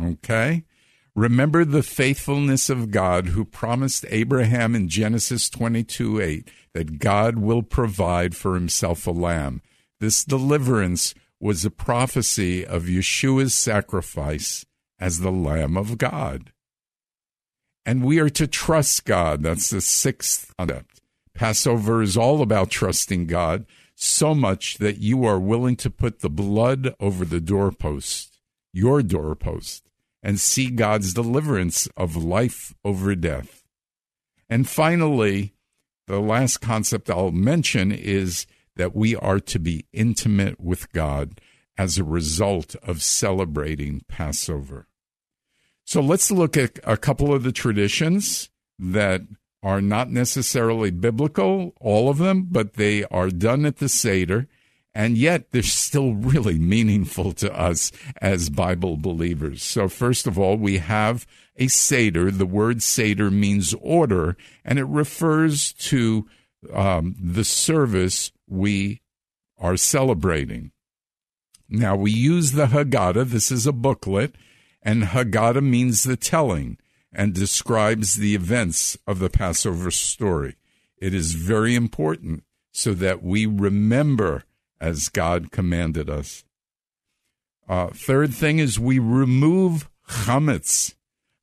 Okay? 0.00 0.64
Remember 1.14 1.64
the 1.64 1.82
faithfulness 1.82 2.70
of 2.70 2.90
God 2.90 3.28
who 3.28 3.44
promised 3.44 4.04
Abraham 4.08 4.74
in 4.74 4.88
Genesis 4.88 5.50
22 5.50 6.20
8 6.20 6.50
that 6.72 6.98
God 6.98 7.38
will 7.38 7.62
provide 7.62 8.36
for 8.36 8.54
himself 8.54 9.06
a 9.06 9.10
lamb. 9.10 9.60
This 9.98 10.24
deliverance 10.24 11.14
was 11.40 11.64
a 11.64 11.70
prophecy 11.70 12.64
of 12.64 12.84
Yeshua's 12.84 13.54
sacrifice 13.54 14.64
as 15.00 15.18
the 15.18 15.32
Lamb 15.32 15.76
of 15.76 15.98
God. 15.98 16.52
And 17.84 18.04
we 18.04 18.20
are 18.20 18.30
to 18.30 18.46
trust 18.46 19.04
God. 19.04 19.42
That's 19.42 19.70
the 19.70 19.80
sixth 19.80 20.54
concept. 20.58 21.00
Passover 21.34 22.02
is 22.02 22.16
all 22.16 22.42
about 22.42 22.70
trusting 22.70 23.26
God 23.26 23.64
so 23.94 24.34
much 24.34 24.78
that 24.78 24.98
you 24.98 25.24
are 25.24 25.40
willing 25.40 25.76
to 25.76 25.90
put 25.90 26.20
the 26.20 26.30
blood 26.30 26.94
over 27.00 27.24
the 27.24 27.40
doorpost, 27.40 28.38
your 28.72 29.02
doorpost 29.02 29.90
and 30.22 30.38
see 30.38 30.70
God's 30.70 31.14
deliverance 31.14 31.88
of 31.96 32.16
life 32.16 32.74
over 32.84 33.14
death. 33.14 33.64
And 34.48 34.68
finally, 34.68 35.54
the 36.06 36.20
last 36.20 36.58
concept 36.58 37.08
I'll 37.08 37.30
mention 37.30 37.92
is 37.92 38.46
that 38.76 38.94
we 38.94 39.16
are 39.16 39.40
to 39.40 39.58
be 39.58 39.86
intimate 39.92 40.60
with 40.60 40.92
God 40.92 41.40
as 41.78 41.98
a 41.98 42.04
result 42.04 42.74
of 42.82 43.02
celebrating 43.02 44.02
Passover. 44.08 44.88
So 45.84 46.00
let's 46.00 46.30
look 46.30 46.56
at 46.56 46.78
a 46.84 46.96
couple 46.96 47.34
of 47.34 47.42
the 47.42 47.52
traditions 47.52 48.48
that 48.78 49.22
are 49.62 49.82
not 49.82 50.10
necessarily 50.10 50.90
biblical, 50.90 51.74
all 51.80 52.08
of 52.08 52.18
them, 52.18 52.46
but 52.50 52.74
they 52.74 53.04
are 53.04 53.28
done 53.30 53.66
at 53.66 53.76
the 53.78 53.88
Seder. 53.88 54.48
and 54.94 55.16
yet 55.16 55.50
they're 55.52 55.62
still 55.62 56.14
really 56.14 56.58
meaningful 56.58 57.32
to 57.32 57.52
us 57.56 57.92
as 58.20 58.50
Bible 58.50 58.96
believers. 58.96 59.62
So, 59.62 59.88
first 59.88 60.26
of 60.26 60.38
all, 60.38 60.56
we 60.56 60.78
have 60.78 61.26
a 61.56 61.68
Seder. 61.68 62.30
The 62.30 62.46
word 62.46 62.82
Seder 62.82 63.30
means 63.30 63.74
order, 63.80 64.36
and 64.64 64.78
it 64.78 64.84
refers 64.86 65.72
to 65.74 66.28
um, 66.72 67.14
the 67.20 67.44
service 67.44 68.32
we 68.48 69.00
are 69.58 69.76
celebrating. 69.76 70.72
Now, 71.68 71.94
we 71.94 72.10
use 72.10 72.52
the 72.52 72.66
Haggadah. 72.66 73.26
This 73.26 73.52
is 73.52 73.66
a 73.66 73.72
booklet, 73.72 74.34
and 74.82 75.04
Haggadah 75.04 75.62
means 75.62 76.04
the 76.04 76.16
telling 76.16 76.78
and 77.12 77.34
describes 77.34 78.16
the 78.16 78.34
events 78.34 78.96
of 79.06 79.18
the 79.18 79.30
Passover 79.30 79.90
story. 79.90 80.56
It 80.96 81.14
is 81.14 81.32
very 81.32 81.74
important 81.74 82.44
so 82.72 82.94
that 82.94 83.22
we 83.22 83.46
remember 83.46 84.44
as 84.80 85.08
God 85.08 85.50
commanded 85.50 86.08
us. 86.08 86.44
Uh, 87.68 87.88
third 87.88 88.34
thing 88.34 88.58
is 88.58 88.78
we 88.78 88.98
remove 88.98 89.88
chametz. 90.08 90.94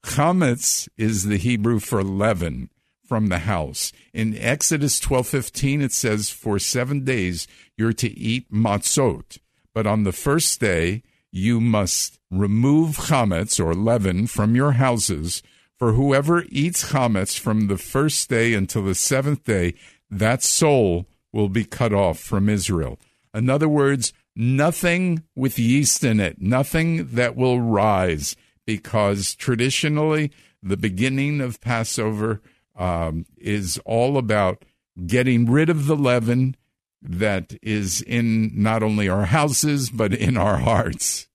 Chametz 0.03 0.87
is 0.97 1.25
the 1.25 1.37
Hebrew 1.37 1.79
for 1.79 2.03
leaven 2.03 2.69
from 3.05 3.27
the 3.27 3.39
house. 3.39 3.91
In 4.13 4.37
Exodus 4.37 4.99
12:15 4.99 5.81
it 5.81 5.93
says 5.93 6.29
for 6.29 6.59
7 6.59 7.03
days 7.03 7.47
you're 7.77 7.93
to 7.93 8.09
eat 8.17 8.51
matzot, 8.51 9.37
but 9.73 9.87
on 9.87 10.03
the 10.03 10.11
first 10.11 10.59
day 10.59 11.03
you 11.31 11.59
must 11.59 12.19
remove 12.31 12.97
chametz 12.97 13.63
or 13.63 13.73
leaven 13.73 14.27
from 14.27 14.55
your 14.55 14.73
houses. 14.73 15.43
For 15.77 15.93
whoever 15.93 16.45
eats 16.49 16.91
chametz 16.91 17.37
from 17.37 17.67
the 17.67 17.77
first 17.77 18.29
day 18.29 18.53
until 18.53 18.83
the 18.83 18.95
seventh 18.95 19.43
day, 19.43 19.75
that 20.09 20.41
soul 20.43 21.05
will 21.31 21.49
be 21.49 21.65
cut 21.65 21.93
off 21.93 22.19
from 22.19 22.49
Israel. 22.49 22.99
In 23.33 23.49
other 23.49 23.69
words, 23.69 24.13
nothing 24.35 25.23
with 25.35 25.59
yeast 25.59 26.03
in 26.03 26.19
it, 26.19 26.41
nothing 26.41 27.07
that 27.07 27.35
will 27.35 27.61
rise, 27.61 28.35
because 28.65 29.35
traditionally 29.35 30.31
the 30.63 30.77
beginning 30.77 31.41
of 31.41 31.61
Passover 31.61 32.41
um, 32.75 33.25
is 33.37 33.79
all 33.85 34.17
about 34.17 34.63
getting 35.05 35.49
rid 35.49 35.69
of 35.69 35.85
the 35.85 35.95
leaven 35.95 36.55
that 37.01 37.53
is 37.61 38.01
in 38.01 38.51
not 38.55 38.83
only 38.83 39.07
our 39.07 39.25
houses, 39.25 39.89
but 39.89 40.13
in 40.13 40.37
our 40.37 40.57
hearts. 40.57 41.27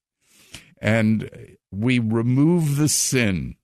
And 0.80 1.56
we 1.70 1.98
remove 1.98 2.76
the 2.76 2.88
sin. 2.88 3.56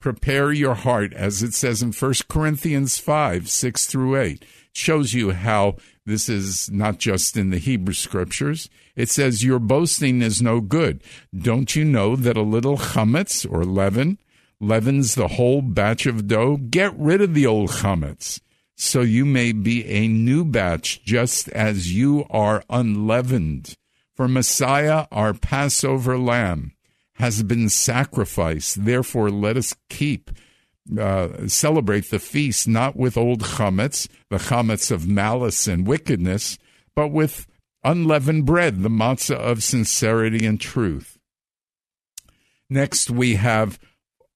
Prepare 0.00 0.52
your 0.52 0.74
heart, 0.74 1.12
as 1.12 1.42
it 1.42 1.54
says 1.54 1.82
in 1.82 1.92
1 1.92 2.14
Corinthians 2.28 2.98
5 2.98 3.48
6 3.48 3.86
through 3.86 4.20
8. 4.20 4.44
shows 4.72 5.12
you 5.12 5.32
how 5.32 5.76
this 6.06 6.28
is 6.28 6.70
not 6.70 6.98
just 6.98 7.36
in 7.36 7.50
the 7.50 7.58
Hebrew 7.58 7.92
scriptures. 7.92 8.70
It 8.96 9.10
says, 9.10 9.44
Your 9.44 9.58
boasting 9.58 10.22
is 10.22 10.40
no 10.40 10.60
good. 10.60 11.02
Don't 11.36 11.76
you 11.76 11.84
know 11.84 12.16
that 12.16 12.36
a 12.36 12.42
little 12.42 12.78
chametz 12.78 13.50
or 13.50 13.64
leaven 13.64 14.18
leavens 14.58 15.14
the 15.14 15.28
whole 15.28 15.60
batch 15.62 16.06
of 16.06 16.26
dough? 16.26 16.56
Get 16.56 16.98
rid 16.98 17.20
of 17.20 17.34
the 17.34 17.46
old 17.46 17.70
chametz 17.70 18.40
so 18.80 19.02
you 19.02 19.26
may 19.26 19.52
be 19.52 19.84
a 19.84 20.08
new 20.08 20.42
batch 20.42 21.04
just 21.04 21.50
as 21.50 21.92
you 21.92 22.24
are 22.30 22.64
unleavened. 22.70 23.76
For 24.16 24.26
Messiah, 24.26 25.06
our 25.12 25.34
Passover 25.34 26.16
lamb, 26.16 26.72
has 27.16 27.42
been 27.42 27.68
sacrificed. 27.68 28.86
Therefore, 28.86 29.30
let 29.30 29.58
us 29.58 29.76
keep 29.90 30.30
uh, 30.98 31.46
celebrate 31.46 32.08
the 32.08 32.18
feast 32.18 32.66
not 32.66 32.96
with 32.96 33.18
old 33.18 33.42
chametz, 33.42 34.08
the 34.30 34.38
chametz 34.38 34.90
of 34.90 35.06
malice 35.06 35.66
and 35.66 35.86
wickedness, 35.86 36.58
but 36.96 37.08
with 37.08 37.46
unleavened 37.84 38.46
bread, 38.46 38.82
the 38.82 38.88
matzah 38.88 39.36
of 39.36 39.62
sincerity 39.62 40.46
and 40.46 40.58
truth. 40.58 41.18
Next, 42.70 43.10
we 43.10 43.34
have 43.34 43.78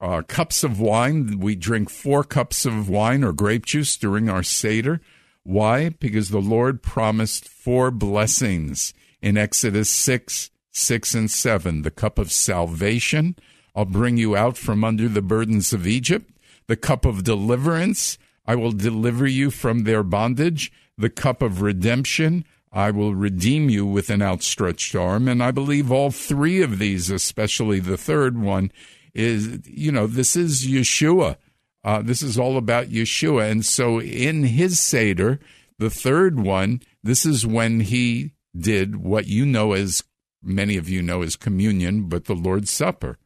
uh, 0.05 0.23
cups 0.23 0.63
of 0.63 0.81
wine. 0.81 1.39
We 1.41 1.57
drink 1.57 1.91
four 1.91 2.25
cups 2.25 2.67
of 2.67 2.89
wine 2.89 3.25
or 3.25 3.33
grape 3.33 3.67
juice 3.67 3.97
during 3.97 4.29
our 4.29 4.43
Seder. 4.43 5.01
Why? 5.43 5.91
Because 5.91 6.31
the 6.31 6.41
Lord 6.41 6.83
promised 6.83 7.49
four 7.49 7.91
blessings 7.91 8.95
in 9.23 9.37
Exodus 9.37 9.89
6, 9.91 10.51
6, 10.71 11.15
and 11.15 11.31
7. 11.31 11.83
The 11.83 11.91
cup 11.91 12.19
of 12.19 12.31
salvation. 12.31 13.37
I'll 13.75 13.85
bring 13.85 14.17
you 14.17 14.37
out 14.37 14.57
from 14.57 14.85
under 14.85 15.09
the 15.09 15.23
burdens 15.23 15.73
of 15.73 15.87
Egypt 15.87 16.31
the 16.67 16.77
cup 16.77 17.05
of 17.05 17.25
deliverance, 17.25 18.19
I 18.47 18.55
will 18.55 18.73
deliver 18.73 19.27
you 19.27 19.51
from 19.51 19.85
their 19.85 20.03
bondage, 20.03 20.73
the 20.97 21.11
cup 21.11 21.43
of 21.43 21.63
redemption, 21.63 22.45
I 22.73 22.91
will 22.91 23.15
redeem 23.15 23.69
you 23.71 23.87
with 23.87 24.11
an 24.11 24.23
outstretched 24.23 24.95
arm. 24.97 25.29
And 25.29 25.43
I 25.43 25.53
believe 25.53 25.93
all 25.93 26.11
three 26.11 26.61
of 26.61 26.79
these, 26.79 27.09
especially 27.09 27.79
the 27.79 27.97
third 27.97 28.37
one, 28.37 28.73
is, 29.15 29.61
you 29.65 29.93
know, 29.93 30.07
this 30.07 30.37
is 30.37 30.67
Yeshua. 30.67 31.37
Uh, 31.83 32.03
this 32.03 32.23
is 32.23 32.39
all 32.39 32.57
about 32.57 32.89
Yeshua. 32.89 33.51
And 33.51 33.65
so 33.65 34.01
in 34.01 34.45
his 34.45 34.81
Seder, 34.81 35.39
the 35.79 35.91
third 35.91 36.41
one, 36.41 36.81
this 37.03 37.27
is 37.27 37.47
when 37.47 37.81
he 37.81 38.33
did 38.57 38.97
what 38.97 39.27
you 39.27 39.45
know 39.45 39.73
as, 39.73 40.03
many 40.43 40.77
of 40.77 40.89
you 40.89 41.03
know 41.03 41.23
as 41.23 41.37
communion, 41.37 42.09
but 42.09 42.25
the 42.25 42.35
Lord's 42.35 42.71
Supper. 42.71 43.19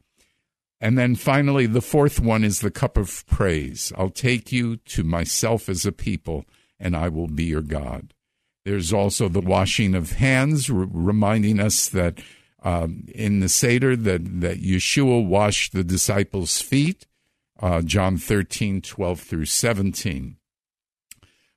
And 0.81 0.97
then 0.97 1.15
finally, 1.15 1.65
the 1.65 1.81
fourth 1.81 2.19
one 2.19 2.43
is 2.43 2.61
the 2.61 2.71
cup 2.71 2.97
of 2.97 3.25
praise. 3.27 3.91
I'll 3.97 4.09
take 4.09 4.51
you 4.51 4.77
to 4.77 5.03
myself 5.03 5.67
as 5.67 5.85
a 5.85 5.91
people, 5.91 6.45
and 6.79 6.95
I 6.95 7.09
will 7.09 7.27
be 7.27 7.45
your 7.45 7.61
God. 7.61 8.13
There's 8.65 8.93
also 8.93 9.27
the 9.27 9.41
washing 9.41 9.93
of 9.93 10.13
hands, 10.13 10.69
r- 10.69 10.87
reminding 10.89 11.59
us 11.59 11.89
that 11.89 12.19
um, 12.63 13.05
in 13.13 13.39
the 13.39 13.49
Seder 13.49 13.95
that, 13.95 14.41
that 14.41 14.61
Yeshua 14.61 15.25
washed 15.25 15.73
the 15.73 15.83
disciples' 15.83 16.61
feet, 16.61 17.07
uh, 17.61 17.81
John 17.81 18.17
13, 18.17 18.81
12 18.81 19.19
through 19.19 19.45
17. 19.45 20.37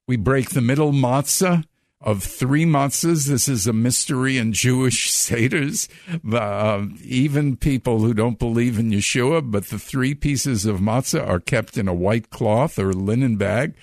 We 0.07 0.17
break 0.17 0.51
the 0.51 0.61
middle 0.61 0.93
matzah 0.93 1.65
of 2.01 2.23
three 2.23 2.65
matzahs. 2.65 3.27
This 3.27 3.49
is 3.49 3.67
a 3.67 3.73
mystery 3.73 4.37
in 4.37 4.53
Jewish 4.53 5.11
Seders. 5.13 5.89
Uh, 6.31 6.87
even 7.05 7.57
people 7.57 8.01
who 8.01 8.13
don't 8.13 8.39
believe 8.39 8.79
in 8.79 8.91
Yeshua, 8.91 9.49
but 9.49 9.67
the 9.67 9.79
three 9.79 10.15
pieces 10.15 10.67
of 10.67 10.81
matzah 10.81 11.27
are 11.27 11.41
kept 11.41 11.77
in 11.77 11.89
a 11.89 11.95
white 11.95 12.31
cloth 12.31 12.79
or 12.79 12.93
linen 12.93 13.37
bag 13.37 13.75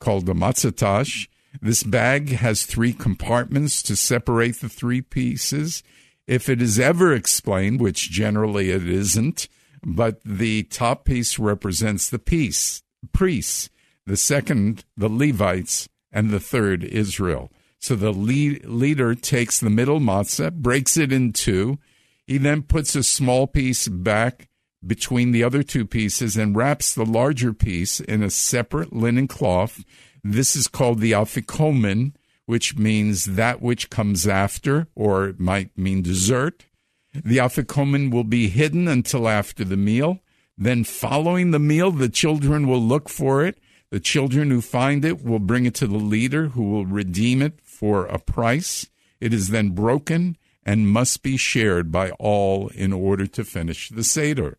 called 0.00 0.28
a 0.28 0.34
matzahtash. 0.34 1.28
This 1.60 1.82
bag 1.82 2.30
has 2.30 2.66
three 2.66 2.92
compartments 2.92 3.82
to 3.84 3.96
separate 3.96 4.60
the 4.60 4.68
three 4.68 5.00
pieces. 5.00 5.82
If 6.26 6.48
it 6.48 6.62
is 6.62 6.80
ever 6.80 7.12
explained, 7.12 7.80
which 7.80 8.10
generally 8.10 8.70
it 8.70 8.88
isn't, 8.88 9.48
but 9.82 10.22
the 10.24 10.62
top 10.64 11.04
piece 11.04 11.38
represents 11.38 12.08
the 12.08 12.18
peace, 12.18 12.82
priests, 13.12 13.68
the 14.06 14.16
second, 14.16 14.84
the 14.96 15.08
Levites, 15.08 15.88
and 16.12 16.30
the 16.30 16.40
third, 16.40 16.84
Israel. 16.84 17.50
So 17.78 17.94
the 17.94 18.12
lead, 18.12 18.64
leader 18.64 19.14
takes 19.14 19.60
the 19.60 19.68
middle 19.68 20.00
matzah, 20.00 20.52
breaks 20.54 20.96
it 20.96 21.12
in 21.12 21.34
two. 21.34 21.78
He 22.26 22.38
then 22.38 22.62
puts 22.62 22.96
a 22.96 23.02
small 23.02 23.46
piece 23.46 23.88
back 23.88 24.48
between 24.86 25.32
the 25.32 25.44
other 25.44 25.62
two 25.62 25.86
pieces 25.86 26.36
and 26.36 26.56
wraps 26.56 26.94
the 26.94 27.04
larger 27.04 27.52
piece 27.52 28.00
in 28.00 28.22
a 28.22 28.30
separate 28.30 28.94
linen 28.94 29.28
cloth. 29.28 29.84
This 30.22 30.56
is 30.56 30.68
called 30.68 31.00
the 31.00 31.12
afikomen, 31.12 32.14
which 32.46 32.76
means 32.76 33.24
that 33.24 33.62
which 33.62 33.90
comes 33.90 34.26
after, 34.26 34.86
or 34.94 35.26
it 35.26 35.40
might 35.40 35.76
mean 35.76 36.02
dessert. 36.02 36.66
The 37.12 37.38
afikomen 37.38 38.10
will 38.10 38.24
be 38.24 38.48
hidden 38.48 38.88
until 38.88 39.28
after 39.28 39.64
the 39.64 39.76
meal. 39.76 40.20
Then, 40.56 40.84
following 40.84 41.50
the 41.50 41.58
meal, 41.58 41.90
the 41.90 42.08
children 42.08 42.66
will 42.66 42.82
look 42.82 43.08
for 43.08 43.44
it. 43.44 43.58
The 43.90 44.00
children 44.00 44.50
who 44.50 44.60
find 44.60 45.04
it 45.04 45.24
will 45.24 45.38
bring 45.38 45.66
it 45.66 45.74
to 45.76 45.86
the 45.86 45.96
leader, 45.96 46.48
who 46.48 46.70
will 46.70 46.86
redeem 46.86 47.40
it 47.42 47.60
for 47.62 48.06
a 48.06 48.18
price. 48.18 48.88
It 49.20 49.32
is 49.32 49.48
then 49.48 49.70
broken 49.70 50.36
and 50.64 50.88
must 50.88 51.22
be 51.22 51.36
shared 51.36 51.92
by 51.92 52.10
all 52.12 52.68
in 52.68 52.92
order 52.92 53.26
to 53.26 53.44
finish 53.44 53.88
the 53.88 54.04
Seder. 54.04 54.58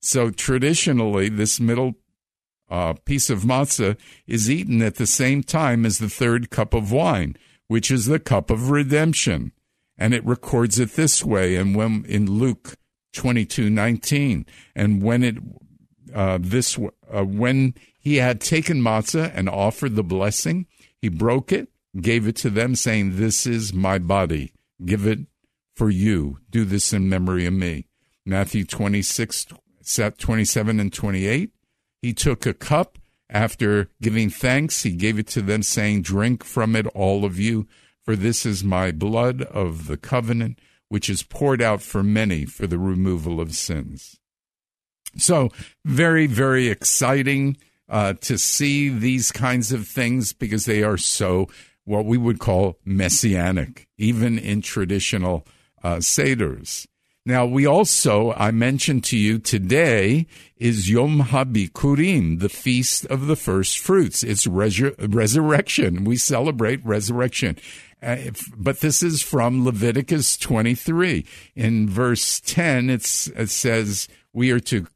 So 0.00 0.30
traditionally, 0.30 1.30
this 1.30 1.58
middle 1.58 1.94
uh, 2.70 2.94
piece 3.04 3.30
of 3.30 3.42
matzah 3.42 3.96
is 4.26 4.50
eaten 4.50 4.82
at 4.82 4.96
the 4.96 5.06
same 5.06 5.42
time 5.42 5.84
as 5.84 5.98
the 5.98 6.08
third 6.08 6.50
cup 6.50 6.74
of 6.74 6.92
wine, 6.92 7.36
which 7.68 7.90
is 7.90 8.06
the 8.06 8.18
cup 8.18 8.50
of 8.50 8.70
redemption. 8.70 9.52
And 9.96 10.12
it 10.12 10.26
records 10.26 10.78
it 10.78 10.92
this 10.92 11.24
way, 11.24 11.56
and 11.56 11.76
when 11.76 12.04
in 12.06 12.30
Luke 12.30 12.76
twenty 13.12 13.44
two 13.44 13.70
nineteen, 13.70 14.44
and 14.74 15.02
when 15.02 15.22
it 15.22 15.36
uh, 16.12 16.38
this 16.40 16.76
uh, 17.14 17.24
when 17.24 17.74
he 17.98 18.16
had 18.16 18.40
taken 18.40 18.82
matzah 18.82 19.30
and 19.34 19.48
offered 19.48 19.94
the 19.94 20.02
blessing, 20.02 20.66
he 21.00 21.08
broke 21.08 21.52
it 21.52 21.68
gave 22.00 22.26
it 22.26 22.36
to 22.36 22.50
them, 22.50 22.74
saying, 22.74 23.16
This 23.16 23.46
is 23.46 23.72
my 23.72 23.98
body. 23.98 24.52
Give 24.84 25.06
it 25.06 25.20
for 25.74 25.90
you. 25.90 26.38
Do 26.50 26.64
this 26.64 26.92
in 26.92 27.08
memory 27.08 27.46
of 27.46 27.54
me. 27.54 27.86
Matthew 28.24 28.64
26, 28.64 29.46
27 30.18 30.80
and 30.80 30.92
28. 30.92 31.50
He 32.04 32.12
took 32.12 32.44
a 32.44 32.52
cup. 32.52 32.98
After 33.30 33.88
giving 34.02 34.28
thanks, 34.28 34.82
he 34.82 34.90
gave 34.90 35.18
it 35.18 35.26
to 35.28 35.40
them, 35.40 35.62
saying, 35.62 36.02
Drink 36.02 36.44
from 36.44 36.76
it, 36.76 36.86
all 36.88 37.24
of 37.24 37.38
you, 37.38 37.66
For 38.02 38.14
this 38.14 38.44
is 38.44 38.62
my 38.62 38.92
blood 38.92 39.40
of 39.40 39.86
the 39.86 39.96
covenant, 39.96 40.58
which 40.90 41.08
is 41.08 41.22
poured 41.22 41.62
out 41.62 41.80
for 41.80 42.02
many 42.02 42.44
for 42.44 42.66
the 42.66 42.78
removal 42.78 43.40
of 43.40 43.54
sins. 43.54 44.20
So, 45.16 45.48
very, 45.86 46.26
very 46.26 46.68
exciting 46.68 47.56
uh, 47.88 48.12
to 48.20 48.36
see 48.36 48.90
these 48.90 49.32
kinds 49.32 49.72
of 49.72 49.88
things 49.88 50.34
because 50.34 50.66
they 50.66 50.82
are 50.82 50.98
so 50.98 51.48
what 51.84 52.04
we 52.04 52.18
would 52.18 52.38
call 52.38 52.78
messianic, 52.84 53.88
even 53.96 54.38
in 54.38 54.60
traditional 54.60 55.46
uh, 55.82 55.96
Seders. 55.96 56.86
Now, 57.26 57.46
we 57.46 57.64
also, 57.66 58.34
I 58.34 58.50
mentioned 58.50 59.02
to 59.04 59.16
you 59.16 59.38
today, 59.38 60.26
is 60.58 60.90
Yom 60.90 61.20
HaBikurim, 61.20 62.40
the 62.40 62.50
feast 62.50 63.06
of 63.06 63.28
the 63.28 63.36
first 63.36 63.78
fruits. 63.78 64.22
It's 64.22 64.46
resurrection. 64.46 66.04
We 66.04 66.18
celebrate 66.18 66.84
resurrection. 66.84 67.56
Uh, 68.02 68.16
if, 68.18 68.52
but 68.54 68.80
this 68.80 69.02
is 69.02 69.22
from 69.22 69.64
Leviticus 69.64 70.36
23. 70.36 71.24
In 71.56 71.88
verse 71.88 72.40
10, 72.40 72.90
it 72.90 73.02
says, 73.04 74.06
We 74.34 74.50
are 74.50 74.60
to 74.60 74.86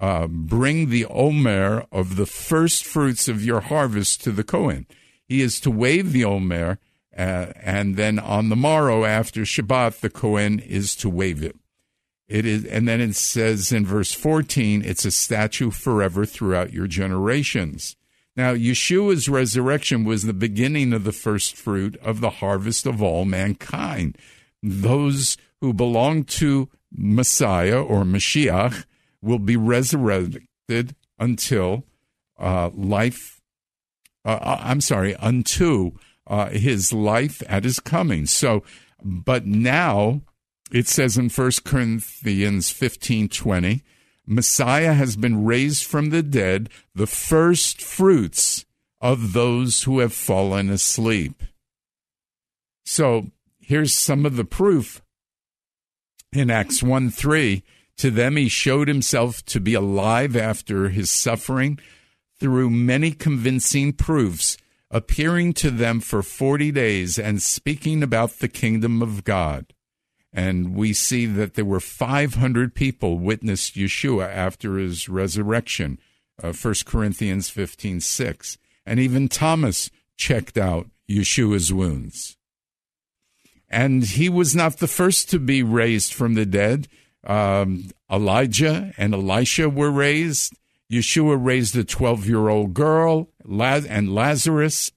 uh, 0.00 0.26
bring 0.26 0.88
the 0.88 1.04
Omer 1.04 1.84
of 1.92 2.16
the 2.16 2.26
first 2.26 2.86
fruits 2.86 3.28
of 3.28 3.44
your 3.44 3.60
harvest 3.60 4.24
to 4.24 4.32
the 4.32 4.44
Kohen. 4.44 4.86
He 5.28 5.42
is 5.42 5.60
to 5.60 5.70
wave 5.70 6.12
the 6.12 6.24
Omer, 6.24 6.78
uh, 7.14 7.52
and 7.60 7.96
then 7.96 8.18
on 8.18 8.48
the 8.48 8.56
morrow 8.56 9.04
after 9.04 9.42
Shabbat, 9.42 10.00
the 10.00 10.08
Kohen 10.08 10.60
is 10.60 10.96
to 10.96 11.10
wave 11.10 11.42
it. 11.42 11.56
It 12.34 12.46
is, 12.46 12.64
and 12.64 12.88
then 12.88 13.00
it 13.00 13.14
says 13.14 13.70
in 13.70 13.86
verse 13.86 14.12
14, 14.12 14.82
it's 14.84 15.04
a 15.04 15.12
statue 15.12 15.70
forever 15.70 16.26
throughout 16.26 16.72
your 16.72 16.88
generations. 16.88 17.94
Now, 18.34 18.54
Yeshua's 18.54 19.28
resurrection 19.28 20.02
was 20.02 20.24
the 20.24 20.32
beginning 20.32 20.92
of 20.92 21.04
the 21.04 21.12
first 21.12 21.54
fruit 21.54 21.96
of 21.98 22.20
the 22.20 22.30
harvest 22.30 22.86
of 22.86 23.00
all 23.00 23.24
mankind. 23.24 24.18
Those 24.60 25.36
who 25.60 25.72
belong 25.72 26.24
to 26.24 26.68
Messiah 26.90 27.80
or 27.80 28.02
Mashiach 28.02 28.84
will 29.22 29.38
be 29.38 29.56
resurrected 29.56 30.96
until 31.20 31.84
uh, 32.36 32.70
life, 32.74 33.40
uh, 34.24 34.40
uh, 34.42 34.58
I'm 34.60 34.80
sorry, 34.80 35.14
unto 35.14 35.92
uh, 36.26 36.48
his 36.48 36.92
life 36.92 37.44
at 37.48 37.62
his 37.62 37.78
coming. 37.78 38.26
So, 38.26 38.64
but 39.00 39.46
now 39.46 40.22
it 40.72 40.88
says 40.88 41.16
in 41.16 41.28
1 41.28 41.50
Corinthians 41.64 42.70
15 42.70 43.28
20, 43.28 43.82
Messiah 44.26 44.94
has 44.94 45.16
been 45.16 45.44
raised 45.44 45.84
from 45.84 46.10
the 46.10 46.22
dead, 46.22 46.70
the 46.94 47.06
first 47.06 47.82
fruits 47.82 48.64
of 49.00 49.32
those 49.34 49.82
who 49.82 49.98
have 49.98 50.14
fallen 50.14 50.70
asleep. 50.70 51.42
So 52.84 53.26
here's 53.60 53.92
some 53.92 54.24
of 54.24 54.36
the 54.36 54.44
proof 54.44 55.02
in 56.32 56.50
Acts 56.50 56.82
1 56.82 57.10
3 57.10 57.62
to 57.98 58.10
them, 58.10 58.36
he 58.36 58.48
showed 58.48 58.88
himself 58.88 59.44
to 59.46 59.60
be 59.60 59.74
alive 59.74 60.36
after 60.36 60.88
his 60.88 61.10
suffering 61.10 61.78
through 62.40 62.70
many 62.70 63.12
convincing 63.12 63.92
proofs, 63.92 64.56
appearing 64.90 65.52
to 65.54 65.70
them 65.70 66.00
for 66.00 66.22
40 66.22 66.72
days 66.72 67.18
and 67.18 67.40
speaking 67.40 68.02
about 68.02 68.40
the 68.40 68.48
kingdom 68.48 69.00
of 69.00 69.24
God. 69.24 69.72
And 70.36 70.74
we 70.74 70.92
see 70.92 71.26
that 71.26 71.54
there 71.54 71.64
were 71.64 71.78
500 71.78 72.74
people 72.74 73.18
witnessed 73.18 73.76
Yeshua 73.76 74.28
after 74.28 74.78
his 74.78 75.08
resurrection, 75.08 76.00
uh, 76.42 76.52
1 76.52 76.74
Corinthians 76.84 77.48
15 77.48 78.00
6. 78.00 78.58
And 78.84 78.98
even 78.98 79.28
Thomas 79.28 79.90
checked 80.16 80.58
out 80.58 80.88
Yeshua's 81.08 81.72
wounds. 81.72 82.36
And 83.70 84.02
he 84.04 84.28
was 84.28 84.54
not 84.54 84.78
the 84.78 84.88
first 84.88 85.30
to 85.30 85.38
be 85.38 85.62
raised 85.62 86.12
from 86.12 86.34
the 86.34 86.46
dead. 86.46 86.88
Um, 87.24 87.90
Elijah 88.10 88.92
and 88.96 89.14
Elisha 89.14 89.68
were 89.68 89.90
raised. 89.90 90.54
Yeshua 90.92 91.42
raised 91.42 91.76
a 91.76 91.84
12 91.84 92.26
year 92.26 92.48
old 92.48 92.74
girl 92.74 93.30
and 93.48 94.14
Lazarus. 94.14 94.92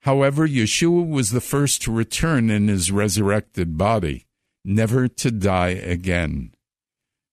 However, 0.00 0.46
Yeshua 0.46 1.08
was 1.08 1.30
the 1.30 1.40
first 1.40 1.82
to 1.82 1.92
return 1.92 2.50
in 2.50 2.68
his 2.68 2.92
resurrected 2.92 3.76
body, 3.76 4.25
never 4.66 5.08
to 5.08 5.30
die 5.30 5.68
again. 5.68 6.52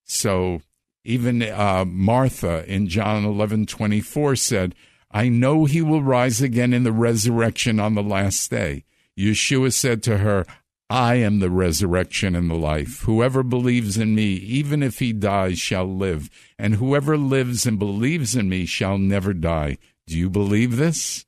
So 0.05 0.61
even 1.03 1.41
uh, 1.41 1.85
Martha 1.85 2.63
in 2.71 2.87
John 2.87 3.25
11 3.25 3.65
24 3.65 4.35
said, 4.35 4.75
I 5.11 5.29
know 5.29 5.65
he 5.65 5.81
will 5.81 6.01
rise 6.01 6.41
again 6.41 6.73
in 6.73 6.83
the 6.83 6.91
resurrection 6.91 7.79
on 7.79 7.95
the 7.95 8.03
last 8.03 8.49
day. 8.49 8.85
Yeshua 9.17 9.73
said 9.73 10.01
to 10.03 10.19
her, 10.19 10.45
I 10.89 11.15
am 11.15 11.39
the 11.39 11.49
resurrection 11.49 12.35
and 12.35 12.49
the 12.49 12.55
life. 12.55 13.01
Whoever 13.01 13.41
believes 13.41 13.97
in 13.97 14.15
me, 14.15 14.33
even 14.33 14.83
if 14.83 14.99
he 14.99 15.13
dies, 15.13 15.59
shall 15.59 15.85
live. 15.85 16.29
And 16.57 16.75
whoever 16.75 17.17
lives 17.17 17.65
and 17.65 17.79
believes 17.79 18.35
in 18.35 18.49
me 18.49 18.65
shall 18.65 18.97
never 18.97 19.33
die. 19.33 19.77
Do 20.07 20.17
you 20.17 20.29
believe 20.29 20.77
this? 20.77 21.25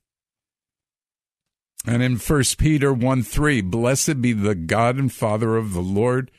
And 1.86 2.02
in 2.02 2.16
1 2.16 2.42
Peter 2.58 2.92
1 2.92 3.22
3, 3.22 3.60
blessed 3.62 4.20
be 4.20 4.32
the 4.32 4.54
God 4.54 4.96
and 4.96 5.12
Father 5.12 5.56
of 5.56 5.72
the 5.72 5.80
Lord, 5.80 6.30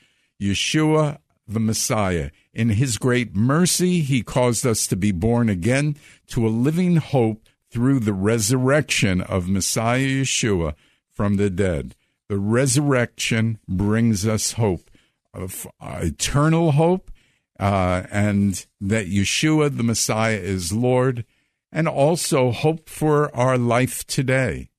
Yeshua 0.42 1.20
the 1.48 1.60
Messiah. 1.60 2.32
In 2.54 2.70
his 2.70 2.98
great 2.98 3.34
mercy, 3.34 4.02
he 4.02 4.22
caused 4.22 4.66
us 4.66 4.86
to 4.88 4.98
be 4.98 5.14
born 5.14 5.48
again 5.48 5.96
to 6.28 6.46
a 6.46 6.50
living 6.50 6.98
hope 6.98 7.48
through 7.72 8.02
the 8.02 8.14
resurrection 8.14 9.22
of 9.22 9.48
Messiah 9.48 10.00
Yeshua 10.00 10.76
from 11.10 11.38
the 11.38 11.50
dead 11.50 11.96
the 12.28 12.38
resurrection 12.38 13.60
brings 13.68 14.28
us 14.28 14.54
hope, 14.54 14.92
of 15.34 15.68
uh, 15.80 16.00
eternal 16.02 16.74
hope, 16.74 17.12
uh, 17.60 18.04
and 18.12 18.66
that 18.82 19.08
Yeshua 19.08 19.76
the 19.76 19.84
Messiah 19.84 20.38
is 20.38 20.74
Lord, 20.74 21.26
and 21.72 21.88
also 21.88 22.52
hope 22.52 22.90
for 22.90 23.34
our 23.36 23.58
life 23.58 24.06
today. 24.08 24.70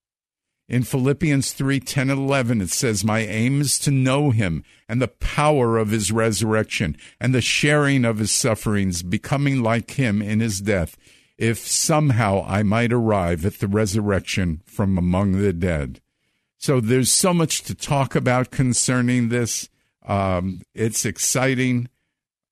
In 0.69 0.83
Philippians 0.83 1.53
3 1.53 1.81
10 1.81 2.11
and 2.11 2.21
11, 2.21 2.61
it 2.61 2.71
says, 2.71 3.03
My 3.03 3.21
aim 3.21 3.63
is 3.63 3.79
to 3.81 3.91
know 3.91 4.31
him 4.31 4.65
and 4.87 5.01
the 5.01 5.09
power 5.09 5.79
of 5.79 5.91
his 5.91 6.13
resurrection 6.13 6.97
and 7.19 7.35
the 7.35 7.41
sharing 7.41 8.05
of 8.05 8.19
his 8.19 8.33
sufferings, 8.33 9.03
becoming 9.03 9.63
like 9.63 9.93
him 9.93 10.21
in 10.21 10.41
his 10.41 10.61
death, 10.61 10.99
if 11.39 11.59
somehow 11.59 12.45
I 12.47 12.63
might 12.65 12.93
arrive 12.93 13.47
at 13.47 13.61
the 13.61 13.69
resurrection 13.69 14.61
from 14.67 14.99
among 14.99 15.33
the 15.33 15.55
dead. 15.55 16.03
So 16.59 16.81
there's 16.81 17.11
so 17.11 17.33
much 17.33 17.63
to 17.63 17.75
talk 17.75 18.15
about 18.15 18.51
concerning 18.51 19.31
this. 19.31 19.71
Um, 20.05 20.63
it's 20.75 21.07
exciting. 21.07 21.89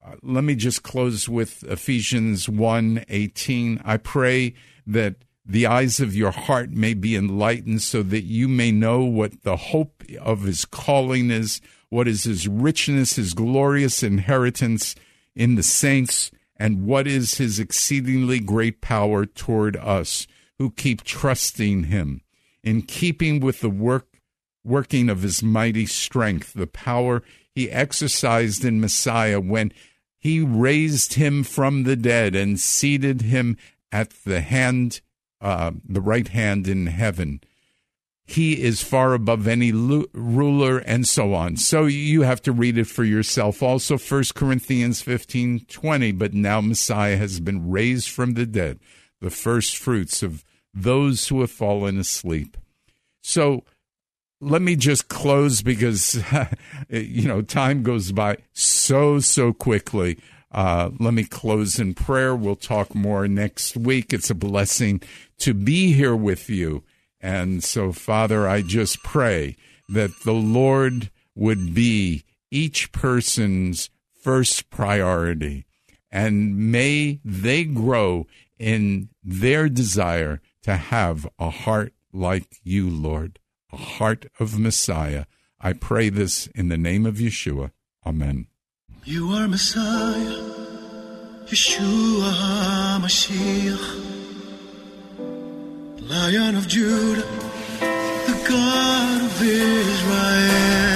Uh, 0.03 0.15
let 0.23 0.45
me 0.45 0.55
just 0.55 0.83
close 0.83 1.29
with 1.29 1.65
Ephesians 1.65 2.49
1:18. 2.49 3.83
I 3.85 3.99
pray 3.99 4.55
that 4.87 5.17
the 5.47 5.67
eyes 5.67 6.01
of 6.01 6.17
your 6.17 6.33
heart 6.33 6.71
may 6.71 6.93
be 6.93 7.15
enlightened 7.15 7.83
so 7.83 8.03
that 8.03 8.25
you 8.25 8.49
may 8.49 8.73
know 8.73 9.05
what 9.05 9.43
the 9.43 9.57
hope 9.57 10.03
of 10.21 10.43
his 10.43 10.65
calling 10.65 11.31
is, 11.31 11.61
what 11.89 12.09
is 12.09 12.25
his 12.25 12.49
richness, 12.49 13.17
his 13.17 13.33
glorious 13.33 14.03
inheritance 14.03 14.95
in 15.35 15.55
the 15.55 15.63
saints, 15.63 16.31
and 16.57 16.85
what 16.85 17.07
is 17.07 17.39
his 17.39 17.61
exceedingly 17.61 18.41
great 18.41 18.81
power 18.81 19.25
toward 19.25 19.77
us 19.77 20.27
who 20.59 20.71
keep 20.71 21.05
trusting 21.05 21.85
him. 21.85 22.23
In 22.65 22.83
keeping 22.83 23.41
with 23.41 23.61
the 23.61 23.71
work 23.71 24.21
working 24.65 25.09
of 25.09 25.23
his 25.23 25.43
mighty 25.43 25.87
strength, 25.87 26.53
the 26.55 26.67
power 26.67 27.23
he 27.55 27.71
exercised 27.71 28.65
in 28.65 28.81
Messiah 28.81 29.39
when 29.41 29.73
he 30.19 30.41
raised 30.41 31.15
him 31.15 31.45
from 31.45 31.85
the 31.85 31.95
dead 31.95 32.35
and 32.35 32.59
seated 32.59 33.23
him 33.23 33.57
at 33.93 34.11
the 34.25 34.41
hand, 34.41 35.01
uh, 35.47 35.71
the 35.89 36.01
right 36.01 36.27
hand 36.27 36.67
in 36.67 36.89
heaven. 36.89 37.41
He 38.25 38.61
is 38.61 38.83
far 38.83 39.15
above 39.15 39.47
any 39.47 39.71
lo- 39.71 40.07
ruler 40.13 40.79
and 40.79 41.07
so 41.07 41.35
on. 41.35 41.57
So 41.57 41.85
you 41.87 42.23
have 42.23 42.43
to 42.43 42.53
read 42.53 42.77
it 42.77 42.89
for 42.89 43.05
yourself. 43.05 43.63
Also, 43.63 43.97
1 43.97 44.25
Corinthians 44.35 45.01
15 45.03 45.67
20. 45.69 46.11
But 46.11 46.35
now 46.35 46.61
Messiah 46.61 47.17
has 47.17 47.39
been 47.39 47.71
raised 47.71 48.09
from 48.09 48.35
the 48.35 48.45
dead, 48.45 48.81
the 49.21 49.31
first 49.31 49.77
fruits 49.77 50.21
of 50.21 50.45
those 50.75 51.29
who 51.29 51.41
have 51.43 51.53
fallen 51.53 51.97
asleep. 51.97 52.57
So 53.23 53.63
let 54.41 54.63
me 54.63 54.75
just 54.75 55.07
close 55.07 55.63
because 55.63 56.21
you 56.89 57.29
know 57.29 57.41
time 57.41 57.85
goes 57.85 58.11
by 58.11 58.39
so 58.53 59.21
so 59.21 59.53
quickly. 59.53 60.19
Uh, 60.53 60.91
let 60.99 61.13
me 61.13 61.25
close 61.25 61.79
in 61.79 61.95
prayer. 61.95 62.35
We'll 62.35 62.57
talk 62.57 62.95
more 62.95 63.29
next 63.29 63.77
week. 63.77 64.13
It's 64.13 64.31
a 64.31 64.35
blessing 64.35 65.03
to 65.39 65.53
be 65.53 65.93
here 65.93 66.17
with 66.17 66.49
you. 66.49 66.85
And 67.21 67.63
so, 67.65 67.93
Father, 67.93 68.49
I 68.49 68.63
just 68.63 69.03
pray 69.03 69.57
that 69.89 70.11
the 70.25 70.33
Lord 70.33 71.11
would 71.35 71.75
be 71.75 72.25
each 72.51 72.93
person's 72.93 73.91
first 74.23 74.71
priority. 74.71 75.67
And 76.11 76.71
may 76.73 77.21
they 77.25 77.65
grow 77.65 78.27
in 78.59 79.11
their 79.23 79.69
desire 79.69 80.41
to 80.63 80.77
have 80.77 81.29
a 81.39 81.51
heart 81.51 81.93
like 82.13 82.61
you, 82.63 82.89
Lord. 82.89 83.39
a 83.73 83.77
heart 83.77 84.27
of 84.39 84.59
Messiah. 84.59 85.25
I 85.61 85.73
pray 85.73 86.09
this 86.09 86.47
in 86.49 86.69
the 86.69 86.77
name 86.77 87.07
of 87.07 87.17
Yeshua. 87.17 87.73
Amen. 88.05 88.47
You 89.09 89.31
are 89.35 89.47
Messiah, 89.47 90.43
Yeshua 91.47 92.33
HaMashiach, 92.99 93.87
Lion 96.11 96.57
of 96.57 96.67
Judah, 96.67 97.23
the 98.27 98.47
God 98.49 99.23
of 99.23 99.43
Israel. 99.43 100.96